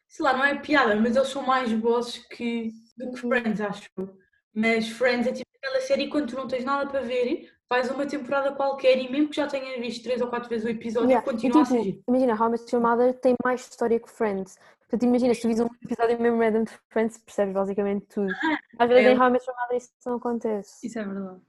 sei 0.07 0.25
lá, 0.25 0.35
não 0.35 0.45
é 0.45 0.55
piada, 0.59 0.95
mas 0.97 1.17
eles 1.17 1.29
são 1.29 1.43
mais 1.43 1.73
bosses 1.73 2.19
que, 2.29 2.71
do 2.97 3.13
que 3.13 3.25
Uhum. 3.25 3.31
Friends, 3.31 3.61
acho 3.61 3.89
eu. 3.99 4.17
Mas 4.55 4.89
Friends 4.89 5.27
é 5.27 5.33
tipo 5.33 5.49
aquela 5.57 5.81
série 5.81 6.09
quando 6.09 6.29
tu 6.31 6.37
não 6.37 6.47
tens 6.49 6.65
nada 6.65 6.87
para 6.91 7.01
ver, 7.01 7.51
a 7.71 7.95
uma 7.95 8.07
temporada 8.07 8.53
qualquer 8.53 8.99
e 8.99 9.11
mesmo 9.11 9.29
que 9.29 9.37
já 9.37 9.47
tenhas 9.47 9.79
visto 9.79 10.03
três 10.03 10.21
ou 10.21 10.29
quatro 10.29 10.49
vezes 10.49 10.65
o 10.65 10.71
episódio, 10.71 11.11
Yeah, 11.11 11.25
continua 11.25 11.61
a 11.63 11.65
tipo, 11.65 11.77
ser 11.77 11.85
giro. 11.85 12.03
imagina, 12.09 12.35
How 12.35 12.49
I 12.49 12.51
Met 12.53 12.75
Your 12.75 12.83
Mother 12.83 13.15
tem 13.21 13.35
mais 13.45 13.61
história 13.61 14.01
que 14.01 14.11
Friends. 14.11 14.59
Portanto, 14.81 15.03
imagina, 15.03 15.35
se 15.35 15.43
tu 15.43 15.49
vis 15.49 15.61
um 15.61 15.69
episódio 15.85 16.19
mesmo 16.19 16.39
random 16.39 16.65
de 16.65 16.73
Friends, 16.89 17.19
percebes 17.19 17.53
basicamente 17.55 18.07
tudo. 18.07 18.33
Às 18.79 18.89
vezes 18.89 19.05
é. 19.07 19.13
em 19.13 19.19
How 19.21 19.29
I 19.29 19.31
Met 19.33 19.45
Your 19.47 19.57
Mother 19.61 19.77
isso 19.77 19.91
não 20.07 20.15
acontece. 20.17 20.87
Isso 20.87 20.99
é 20.99 21.05
verdade. 21.05 21.41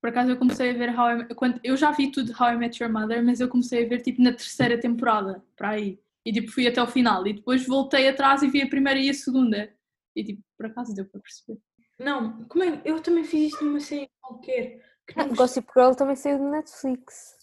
Por 0.00 0.08
acaso 0.10 0.30
eu 0.30 0.36
comecei 0.36 0.70
a 0.70 0.72
ver 0.72 0.98
How 0.98 1.10
I 1.10 1.14
Met- 1.16 1.34
quando 1.34 1.60
Eu 1.62 1.76
já 1.76 1.92
vi 1.92 2.10
tudo 2.10 2.32
de 2.32 2.42
How 2.42 2.48
I 2.54 2.56
Met 2.56 2.82
Your 2.82 2.92
Mother, 2.92 3.24
mas 3.24 3.38
eu 3.38 3.48
comecei 3.48 3.84
a 3.84 3.88
ver 3.88 4.00
tipo 4.00 4.20
na 4.22 4.32
terceira 4.32 4.80
temporada, 4.80 5.44
para 5.56 5.70
aí. 5.70 6.00
E 6.26 6.32
tipo 6.32 6.50
fui 6.50 6.66
até 6.66 6.82
o 6.82 6.86
final. 6.88 7.24
E 7.26 7.34
depois 7.34 7.64
voltei 7.66 8.08
atrás 8.08 8.42
e 8.42 8.48
vi 8.48 8.62
a 8.62 8.68
primeira 8.68 8.98
e 8.98 9.08
a 9.08 9.14
segunda. 9.14 9.72
E 10.16 10.24
tipo, 10.24 10.42
por 10.56 10.66
acaso 10.66 10.92
deu 10.92 11.04
para 11.04 11.20
perceber. 11.20 11.60
Não, 11.98 12.44
como 12.44 12.64
é? 12.64 12.80
Eu 12.84 13.00
também 13.00 13.22
fiz 13.24 13.52
isto 13.52 13.64
numa 13.64 13.78
série 13.78 14.10
qualquer. 14.20 14.80
Que. 15.12 15.34
Gossip 15.34 15.68
Girl 15.76 15.92
também 15.92 16.16
saiu 16.16 16.38
do 16.38 16.48
Netflix. 16.50 17.36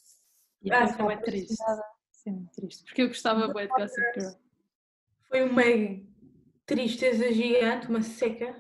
Ah, 0.71 0.85
isso 0.85 1.09
é 1.09 1.17
triste. 1.17 1.53
Isso 1.53 2.29
é 2.29 2.31
muito 2.31 2.51
triste. 2.55 2.83
Porque 2.85 3.01
eu 3.03 3.07
gostava 3.07 3.47
bué 3.47 3.67
de 3.67 3.73
Gossip 3.73 4.01
Girl. 4.15 4.31
Foi 5.29 5.43
uma 5.43 5.63
tristeza 6.65 7.31
gigante, 7.31 7.87
uma 7.87 8.01
seca. 8.01 8.55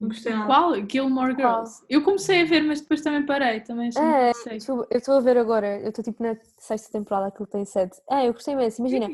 Não 0.00 0.08
gostei 0.08 0.32
nada. 0.32 0.46
Qual? 0.46 0.74
Gilmore 0.88 1.34
Qual? 1.34 1.64
Girls. 1.66 1.84
Eu 1.88 2.04
comecei 2.04 2.42
a 2.42 2.44
ver, 2.44 2.62
mas 2.62 2.80
depois 2.80 3.00
também 3.00 3.26
parei. 3.26 3.60
Também 3.60 3.90
É, 3.96 4.32
muito 4.48 4.86
eu 4.90 4.98
estou 4.98 5.16
a 5.16 5.20
ver 5.20 5.36
agora, 5.36 5.80
eu 5.80 5.88
estou 5.88 6.04
tipo 6.04 6.22
na 6.22 6.36
sexta 6.56 6.92
temporada, 6.92 7.26
aquilo 7.26 7.46
tem 7.48 7.64
sete. 7.64 8.00
É, 8.08 8.28
eu 8.28 8.32
gostei 8.32 8.54
imenso, 8.54 8.80
imagina, 8.80 9.08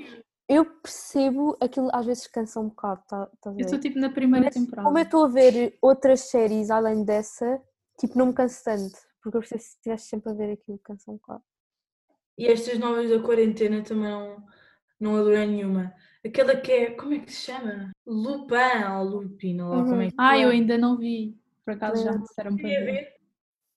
eu 0.46 0.66
percebo 0.66 1.56
aquilo 1.58 1.88
às 1.90 2.04
vezes 2.04 2.26
cansa 2.26 2.60
um 2.60 2.68
bocado, 2.68 3.02
tá, 3.08 3.26
tá 3.40 3.50
Eu 3.50 3.60
estou 3.60 3.78
tipo 3.78 3.98
na 3.98 4.10
primeira 4.10 4.44
Mas 4.46 4.54
temporada. 4.54 4.86
como 4.86 4.98
eu 4.98 5.04
estou 5.04 5.24
a 5.24 5.28
ver 5.28 5.78
outras 5.80 6.20
séries 6.20 6.70
além 6.70 7.02
dessa, 7.02 7.62
tipo, 7.98 8.18
não 8.18 8.26
me 8.26 8.34
canso 8.34 8.62
tanto. 8.62 8.98
Porque 9.24 9.38
eu 9.38 9.40
percebo 9.40 9.62
se 9.62 9.68
estivesse 9.70 10.06
sempre 10.08 10.30
a 10.30 10.34
ver 10.34 10.52
aquilo, 10.52 10.78
cansa 10.80 11.10
um 11.10 11.14
bocado. 11.14 11.42
E 12.36 12.46
estas 12.46 12.78
novas 12.78 13.08
da 13.08 13.18
quarentena 13.20 13.82
também 13.82 14.10
não, 14.10 14.44
não 15.00 15.16
adorei 15.16 15.46
nenhuma. 15.46 15.94
Aquela 16.22 16.54
que 16.56 16.70
é, 16.70 16.90
como 16.90 17.14
é 17.14 17.20
que 17.20 17.32
se 17.32 17.46
chama? 17.46 17.90
Lupin 18.06 18.84
ou 18.92 19.04
Lupin, 19.04 19.60
ou 19.62 19.70
lá 19.70 19.82
como 19.82 20.02
é 20.02 20.08
que 20.08 20.14
Ah, 20.18 20.38
eu 20.38 20.50
ainda 20.50 20.76
não 20.76 20.98
vi. 20.98 21.40
Por 21.64 21.72
acaso 21.72 22.04
já 22.04 22.12
me 22.12 22.22
disseram 22.22 22.54
para 22.54 22.68
ver. 22.68 22.84
ver. 22.84 23.14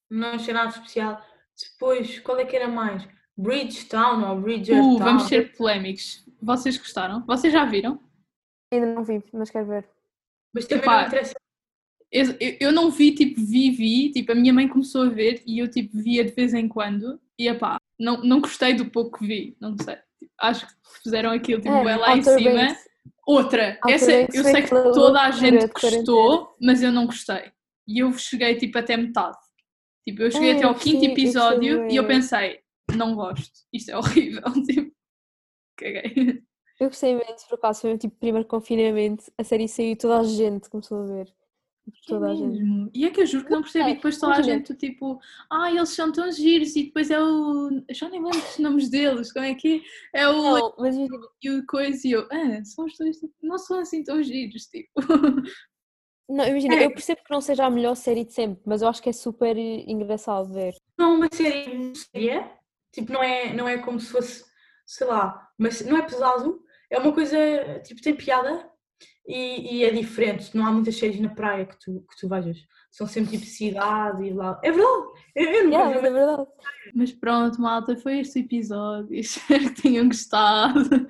Não 0.10 0.32
achei 0.32 0.54
nada 0.54 0.70
especial. 0.70 1.22
Depois, 1.58 2.20
qual 2.20 2.38
é 2.40 2.46
que 2.46 2.56
era 2.56 2.68
mais? 2.68 3.08
Bridgetown 3.38 4.30
ou 4.30 4.42
Bridgertown? 4.42 4.96
Uh, 4.96 5.00
vamos 5.00 5.24
ser 5.24 5.56
polémicos. 5.56 6.26
Vocês 6.42 6.78
gostaram? 6.78 7.26
Vocês 7.26 7.54
já 7.54 7.64
viram? 7.64 8.04
Ainda 8.70 8.94
não 8.94 9.04
vi, 9.06 9.24
mas 9.32 9.50
quero 9.50 9.68
ver. 9.68 9.90
Mas 10.54 10.66
também 10.66 10.84
Epá, 10.84 10.94
não 10.94 11.02
me 11.02 11.08
interessa. 11.08 11.36
Eu, 12.12 12.36
eu- 12.40 12.72
não 12.72 12.90
vi, 12.90 13.14
tipo, 13.14 13.40
vi, 13.42 13.70
vi. 13.72 14.12
Tipo, 14.12 14.32
a 14.32 14.36
minha 14.36 14.54
mãe 14.54 14.68
começou 14.68 15.04
a 15.04 15.10
ver 15.10 15.42
e 15.46 15.60
eu, 15.60 15.68
tipo, 15.70 15.98
via 15.98 16.24
de 16.24 16.32
vez 16.32 16.54
em 16.54 16.68
quando. 16.68 17.20
E, 17.38 17.48
epá, 17.48 17.78
não, 18.00 18.22
não 18.24 18.40
gostei 18.42 18.74
do 18.74 18.90
pouco 18.90 19.20
que 19.20 19.28
vi. 19.28 19.58
Não 19.60 19.76
sei. 19.78 19.96
Tipo, 20.20 20.32
acho 20.40 20.68
que 20.68 20.74
fizeram 21.04 21.32
aquilo, 21.32 21.62
tipo, 21.62 21.74
é, 21.74 21.96
lá 21.96 22.18
em 22.18 22.24
cima. 22.24 22.52
Banks. 22.52 22.88
Outra, 23.26 23.78
Outer 23.84 23.96
essa 23.96 24.12
Banks 24.12 24.36
eu 24.36 24.44
sei 24.44 24.62
que 24.62 24.70
toda 24.70 25.22
a 25.22 25.32
gente 25.32 25.68
gostou, 25.68 26.56
mas 26.62 26.82
eu 26.82 26.92
não 26.94 27.06
gostei. 27.06 27.52
E 27.86 28.00
eu 28.00 28.14
cheguei 28.14 28.56
tipo 28.56 28.78
até 28.78 28.96
metade. 28.96 29.38
Tipo, 30.08 30.24
eu 30.24 30.32
cheguei 30.32 30.52
É, 30.52 30.56
até 30.56 30.64
ao 30.64 30.76
quinto 30.76 30.96
gostei 31.06 31.12
episódio 31.12 31.90
e 31.90 31.96
eu 31.98 32.08
pensei, 32.08 32.62
não 32.96 33.16
gosto, 33.16 33.52
isto 33.74 33.92
é 33.92 33.98
horrível. 33.98 34.44
Tipo, 34.66 34.92
caguei. 35.76 36.42
Eu 36.80 36.88
gostei 36.88 37.12
imenso, 37.12 37.48
por 37.50 37.56
acaso, 37.56 37.82
foi 37.82 37.94
o 37.94 37.98
tipo 37.98 38.16
primeiro 38.18 38.48
confinamento, 38.48 39.26
a 39.38 39.44
série 39.44 39.68
saiu 39.68 39.92
e 39.92 39.96
toda 39.96 40.20
a 40.20 40.24
gente 40.24 40.70
começou 40.70 41.02
a 41.02 41.06
ver. 41.06 41.34
Toda 42.06 42.32
a 42.32 42.36
gente. 42.36 42.90
E 42.94 43.06
é 43.06 43.10
que 43.10 43.22
eu 43.22 43.26
juro 43.26 43.46
que 43.46 43.52
não 43.52 43.62
percebi. 43.62 43.92
É, 43.92 43.96
Depois 43.96 44.18
toda 44.18 44.36
a 44.36 44.42
gente, 44.42 44.74
tipo, 44.76 45.20
ah, 45.52 45.70
eles 45.72 45.90
são 45.90 46.12
tão 46.12 46.32
giros. 46.32 46.76
E 46.76 46.84
depois 46.84 47.10
é 47.10 47.20
o. 47.22 47.70
Eu 47.88 47.96
já 47.96 48.10
nem 48.10 48.22
lembro 48.24 48.38
os 48.40 48.58
nomes 48.60 48.90
deles. 48.90 49.32
Como 49.32 49.46
é 49.46 49.56
que 49.56 49.82
é? 50.14 50.22
É 50.22 50.28
o. 50.30 50.34
Não, 50.34 50.74
mas 50.78 50.96
imagina, 50.96 51.18
E 51.44 51.50
o 51.52 51.66
coisa 51.66 52.08
e 52.08 52.12
eu. 52.12 52.28
Ah, 52.32 52.64
são 52.66 52.86
os 52.86 52.98
dois. 52.98 53.18
tipo, 53.18 53.34
não 53.42 53.58
são 53.58 53.80
assim 53.80 54.04
tão 54.04 54.22
giros. 54.22 54.64
Tipo. 54.68 54.92
não, 56.30 56.46
imagina, 56.46 56.76
É. 56.76 56.86
eu 56.86 56.92
percebo 56.92 57.22
que 57.24 57.32
não 57.32 57.42
seja 57.42 57.66
a 57.66 57.70
melhor 57.70 57.96
série 57.96 58.26
de 58.26 58.34
sempre, 58.34 58.62
mas 58.66 58.82
eu 58.82 58.88
acho 58.90 59.02
que 59.02 59.10
é 59.10 59.14
super 59.14 59.58
engraçado 59.58 60.52
ver. 60.54 60.74
Não 60.98 61.14
é 61.14 61.16
uma 61.18 61.30
série 61.32 61.74
muito 61.78 62.00
séria. 62.00 62.52
Tipo, 62.94 63.14
não 63.14 63.24
é, 63.24 63.54
não 63.54 63.68
é 63.68 63.78
como 63.78 64.00
se 64.00 64.08
fosse, 64.12 64.44
sei 64.86 65.08
lá, 65.08 65.48
mas 65.58 65.86
não 65.86 65.98
é 65.98 66.02
pesado. 66.02 66.62
É 66.90 66.98
uma 66.98 67.14
coisa, 67.14 67.38
tipo, 67.86 68.02
tem 68.02 68.16
piada 68.16 68.70
e, 69.28 69.78
e 69.78 69.84
é 69.84 69.92
diferente. 69.92 70.56
Não 70.56 70.66
há 70.66 70.72
muitas 70.72 70.98
séries 70.98 71.20
na 71.20 71.30
praia 71.30 71.66
que 71.66 71.78
tu, 71.78 72.06
que 72.10 72.18
tu 72.20 72.30
vejas. 72.30 72.58
São 72.90 73.06
sempre 73.06 73.32
tipo 73.32 73.46
cidade 73.46 74.24
e 74.24 74.34
lá. 74.34 74.60
É 74.64 74.72
verdade! 74.72 75.08
Eu, 75.36 75.50
eu 75.50 75.64
nunca 75.66 75.78
Yeah, 75.78 76.00
vi 76.00 76.08
é 76.08 76.12
verdade. 76.12 76.48
Mas 76.96 77.12
pronto, 77.12 77.62
malta, 77.62 77.98
foi 77.98 78.20
este 78.20 78.40
o 78.40 78.44
episódio. 78.44 79.14
Espero 79.20 79.74
que 79.74 79.82
tenham 79.82 80.08
gostado. 80.08 81.10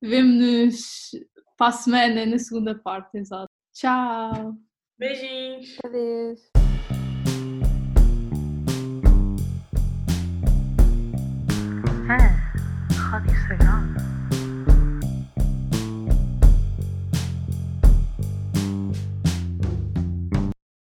Vemo-nos 0.00 1.10
para 1.56 1.68
a 1.68 1.72
semana 1.72 2.24
na 2.24 2.38
segunda 2.38 2.74
parte, 2.76 3.18
exato. 3.18 3.48
Tchau! 3.74 4.56
Beijinhos! 4.96 5.76
Adeus. 5.84 6.40
É, 12.08 12.94
Rádio 12.94 13.36
Sagrada. 13.48 14.17